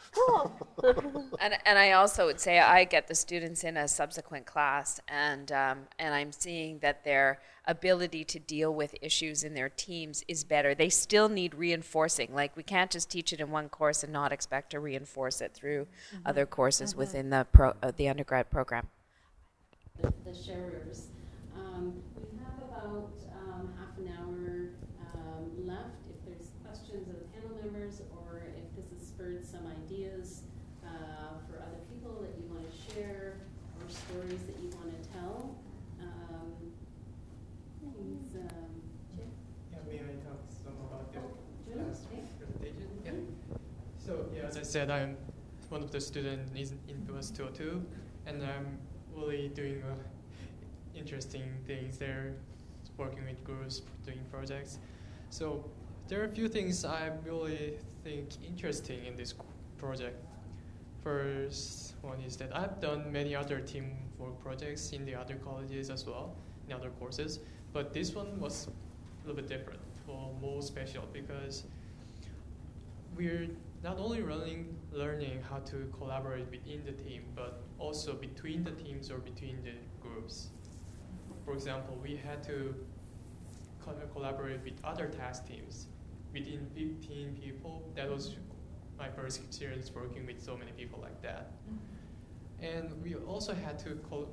And, 1.41 1.55
and 1.67 1.79
I 1.79 1.93
also 1.93 2.27
would 2.27 2.41
say 2.41 2.59
I 2.59 2.85
get 2.85 3.07
the 3.09 3.15
students 3.15 3.65
in 3.65 3.77
a 3.77 3.87
subsequent 3.89 4.47
class, 4.47 5.01
and 5.09 5.51
um, 5.53 5.79
and 5.99 6.15
I'm 6.15 6.33
seeing 6.33 6.79
that 6.81 7.05
their 7.05 7.41
ability 7.67 8.25
to 8.25 8.39
deal 8.39 8.75
with 8.75 8.95
issues 9.01 9.43
in 9.45 9.55
their 9.55 9.69
teams 9.69 10.23
is 10.29 10.45
better. 10.45 10.75
They 10.75 10.89
still 10.91 11.29
need 11.29 11.55
reinforcing. 11.55 12.35
Like 12.35 12.57
we 12.57 12.63
can't 12.63 12.91
just 12.91 13.11
teach 13.11 13.33
it 13.33 13.41
in 13.41 13.51
one 13.51 13.69
course 13.69 14.03
and 14.03 14.13
not 14.13 14.33
expect 14.33 14.71
to 14.71 14.81
reinforce 14.81 15.41
it 15.41 15.53
through 15.55 15.87
other 16.25 16.47
courses 16.47 16.95
within 16.95 17.31
the 17.31 17.47
pro, 17.53 17.75
uh, 17.83 17.93
the 17.97 18.09
undergrad 18.09 18.51
program. 18.51 18.89
the, 20.01 20.13
the 20.25 20.35
sharers. 20.35 21.09
Um, 21.57 21.95
we 22.17 22.39
have 22.43 22.59
about 22.69 23.11
um, 23.47 23.73
half 23.79 23.97
an 23.99 24.11
hour 24.19 24.71
um, 25.15 25.67
left. 25.67 26.03
If 26.11 26.19
there's 26.27 26.51
questions 26.65 27.09
of 27.09 27.15
the 27.19 27.29
panel 27.35 27.57
members 27.63 28.03
or 28.11 28.43
if 28.59 28.67
this 28.77 28.91
has 28.99 29.09
spurred 29.09 29.45
some 29.47 29.67
ideas 29.67 30.43
uh, 30.85 31.39
for 31.49 31.63
other 31.63 31.81
people 31.91 32.21
that 32.23 32.35
you 32.37 32.45
want 32.51 32.65
to 32.67 32.75
share 32.93 33.39
or 33.79 33.85
stories 33.89 34.43
that 34.47 34.59
you 34.61 34.71
want 34.77 34.91
to 34.91 35.01
tell, 35.15 35.55
um, 36.03 36.53
please, 37.81 38.35
um, 38.37 38.71
Jim. 39.17 39.29
Yeah, 39.73 39.79
may 39.87 39.99
I 40.03 40.19
talk 40.27 40.43
some 40.51 40.75
about 40.91 41.13
the 41.13 41.21
Jim, 41.71 41.87
last 41.87 42.07
okay. 42.11 42.23
presentation? 42.39 42.89
Yeah. 43.05 43.13
So, 43.99 44.27
yeah, 44.35 44.49
as 44.49 44.57
I 44.59 44.63
said, 44.75 44.91
I'm 44.91 45.17
one 45.69 45.85
of 45.85 45.93
the 45.93 46.01
students 46.01 46.51
in, 46.73 46.77
in 46.89 47.07
202, 47.07 47.81
and 48.27 48.43
I'm 48.43 48.77
really 49.15 49.47
doing 49.55 49.81
uh, 49.85 49.95
interesting 50.99 51.45
things 51.65 51.97
there, 51.97 52.35
working 52.97 53.25
with 53.25 53.45
groups, 53.45 53.83
doing 54.05 54.19
projects. 54.33 54.81
So, 55.31 55.65
there 56.09 56.23
are 56.23 56.25
a 56.25 56.35
few 56.39 56.49
things 56.49 56.85
I 56.85 57.13
really 57.25 57.75
think 58.03 58.31
interesting 58.45 59.07
in 59.07 59.17
this 59.17 59.33
project. 59.79 60.17
First 61.05 61.95
one 62.03 62.21
is 62.23 62.37
that 62.39 62.51
I've 62.53 62.81
done 62.81 63.13
many 63.13 63.33
other 63.37 63.61
teamwork 63.61 64.43
projects 64.43 64.91
in 64.91 65.05
the 65.05 65.15
other 65.15 65.37
colleges 65.37 65.89
as 65.89 66.05
well, 66.05 66.35
in 66.67 66.75
other 66.75 66.91
courses, 66.99 67.39
but 67.73 67.93
this 67.93 68.13
one 68.13 68.41
was 68.41 68.67
a 68.67 69.29
little 69.29 69.41
bit 69.41 69.49
different 69.49 69.83
or 70.09 70.33
more 70.41 70.61
special 70.63 71.05
because 71.13 71.63
we're 73.17 73.47
not 73.85 73.99
only 73.99 74.23
learning 74.23 74.75
learning 74.93 75.43
how 75.49 75.59
to 75.59 75.93
collaborate 75.99 76.51
within 76.51 76.83
the 76.87 76.93
team, 76.93 77.23
but 77.37 77.63
also 77.79 78.15
between 78.15 78.65
the 78.65 78.71
teams 78.71 79.11
or 79.11 79.19
between 79.19 79.63
the 79.63 79.75
groups. 80.01 80.49
For 81.45 81.53
example, 81.53 81.99
we 82.03 82.17
had 82.17 82.43
to 82.45 82.75
collaborate 84.13 84.63
with 84.65 84.75
other 84.83 85.09
task 85.09 85.47
teams 85.47 85.89
within 86.33 86.67
15 86.75 87.37
people. 87.43 87.83
That 87.95 88.09
was 88.09 88.37
my 88.99 89.09
first 89.11 89.43
experience 89.43 89.91
working 89.95 90.25
with 90.25 90.41
so 90.41 90.57
many 90.57 90.73
people 90.73 91.01
like 91.03 91.21
that. 91.21 91.53
And 92.61 92.91
we 93.03 93.17
also 93.17 93.53
had 93.53 93.79
to 93.81 93.91
mm, 93.91 94.27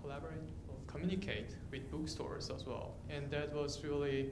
collaborate 0.00 0.48
or 0.68 0.74
communicate 0.88 1.50
with 1.70 1.88
bookstores 1.90 2.50
as 2.50 2.66
well. 2.66 2.94
And 3.08 3.30
that 3.30 3.54
was 3.54 3.84
really 3.84 4.30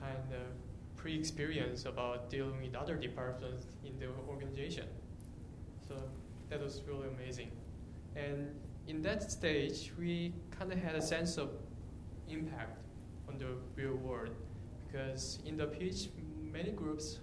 kind 0.00 0.32
of 0.32 0.67
pre-experience 0.98 1.86
about 1.86 2.28
dealing 2.28 2.60
with 2.60 2.74
other 2.74 2.96
departments 2.96 3.66
in 3.84 3.98
the 3.98 4.08
organization. 4.28 4.84
So 5.86 5.94
that 6.50 6.60
was 6.60 6.82
really 6.86 7.08
amazing. 7.08 7.50
And 8.16 8.54
in 8.86 9.00
that 9.02 9.30
stage, 9.30 9.92
we 9.98 10.34
kind 10.50 10.72
of 10.72 10.78
had 10.78 10.96
a 10.96 11.02
sense 11.02 11.38
of 11.38 11.50
impact 12.28 12.78
on 13.28 13.38
the 13.38 13.46
real 13.76 13.94
world 13.94 14.34
because 14.86 15.38
in 15.46 15.56
the 15.56 15.66
pitch, 15.66 16.08
many 16.52 16.72
groups 16.72 17.20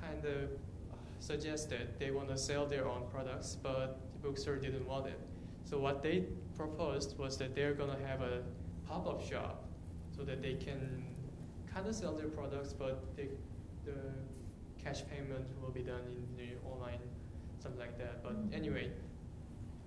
kind 0.00 0.24
of 0.24 0.50
suggested 1.18 1.88
they 1.98 2.10
want 2.10 2.28
to 2.28 2.38
sell 2.38 2.66
their 2.66 2.86
own 2.86 3.02
products, 3.12 3.56
but 3.62 4.00
the 4.14 4.28
bookstore 4.28 4.56
didn't 4.56 4.86
want 4.86 5.06
it. 5.06 5.18
So 5.64 5.78
what 5.78 6.02
they 6.02 6.24
proposed 6.56 7.18
was 7.18 7.36
that 7.38 7.54
they're 7.54 7.74
going 7.74 7.90
to 7.90 8.06
have 8.06 8.22
a 8.22 8.42
pop-up 8.86 9.22
shop 9.26 9.64
so 10.16 10.22
that 10.24 10.42
they 10.42 10.54
can 10.54 11.04
kind 11.72 11.86
of 11.86 11.94
sell 11.94 12.12
their 12.14 12.28
products, 12.28 12.72
but 12.72 13.16
they, 13.16 13.28
the 13.84 13.94
cash 14.82 15.02
payment 15.10 15.46
will 15.62 15.70
be 15.70 15.82
done 15.82 16.02
in 16.08 16.36
the 16.36 16.52
online, 16.68 17.00
something 17.62 17.80
like 17.80 17.98
that. 17.98 18.22
But 18.22 18.36
anyway, 18.52 18.90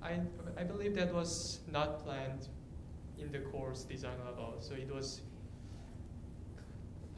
I, 0.01 0.19
I 0.57 0.63
believe 0.63 0.95
that 0.95 1.13
was 1.13 1.59
not 1.71 2.03
planned 2.03 2.47
in 3.19 3.31
the 3.31 3.39
course 3.39 3.83
design 3.83 4.17
level, 4.25 4.55
so 4.59 4.73
it 4.73 4.93
was 4.93 5.21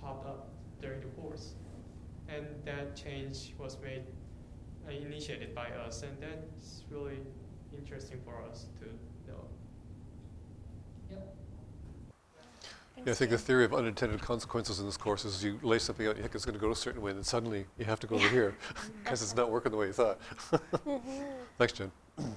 popped 0.01 0.25
up 0.25 0.49
during 0.81 1.01
the 1.01 1.07
course. 1.07 1.53
And 2.27 2.45
that 2.65 2.95
change 2.95 3.53
was 3.59 3.77
made, 3.83 4.03
uh, 4.87 4.91
initiated 4.91 5.53
by 5.53 5.67
us, 5.69 6.03
and 6.03 6.17
that's 6.19 6.83
really 6.89 7.19
interesting 7.77 8.19
for 8.25 8.41
us 8.49 8.65
to 8.79 8.85
know. 9.31 9.45
Yep. 11.11 11.35
Yeah, 12.97 13.11
I 13.11 13.13
think 13.13 13.31
the 13.31 13.37
theory 13.37 13.65
of 13.65 13.73
unintended 13.73 14.21
consequences 14.21 14.79
in 14.79 14.85
this 14.85 14.97
course 14.97 15.25
is 15.25 15.43
you 15.43 15.59
lay 15.61 15.79
something 15.79 16.07
out, 16.07 16.15
you 16.15 16.23
think 16.23 16.33
it's 16.33 16.45
going 16.45 16.57
to 16.57 16.61
go 16.61 16.71
a 16.71 16.75
certain 16.75 17.01
way, 17.01 17.11
and 17.11 17.19
then 17.19 17.23
suddenly 17.23 17.65
you 17.77 17.85
have 17.85 17.99
to 17.99 18.07
go 18.07 18.15
over 18.15 18.29
here 18.29 18.55
because 19.03 19.21
it's 19.21 19.35
not 19.35 19.51
working 19.51 19.71
the 19.71 19.77
way 19.77 19.87
you 19.87 19.93
thought. 19.93 20.19
Thanks, 21.57 21.73
Jen. 21.73 21.91
Thank 22.17 22.29
you. 22.29 22.35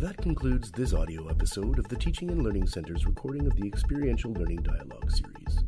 That 0.00 0.16
concludes 0.18 0.70
this 0.72 0.92
audio 0.92 1.28
episode 1.28 1.78
of 1.78 1.88
the 1.88 1.96
Teaching 1.96 2.30
and 2.30 2.42
Learning 2.42 2.66
Center's 2.66 3.06
recording 3.06 3.46
of 3.46 3.56
the 3.56 3.66
Experiential 3.66 4.32
Learning 4.32 4.60
Dialogue 4.62 5.10
series. 5.10 5.64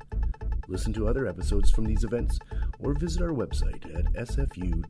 Listen 0.69 0.93
to 0.93 1.09
other 1.09 1.27
episodes 1.27 1.71
from 1.71 1.85
these 1.85 2.05
events 2.05 2.39
or 2.81 2.93
visit 2.93 3.23
our 3.23 3.31
website 3.31 3.87
at 3.99 4.05
sfu.ca/tlc. 4.29 4.87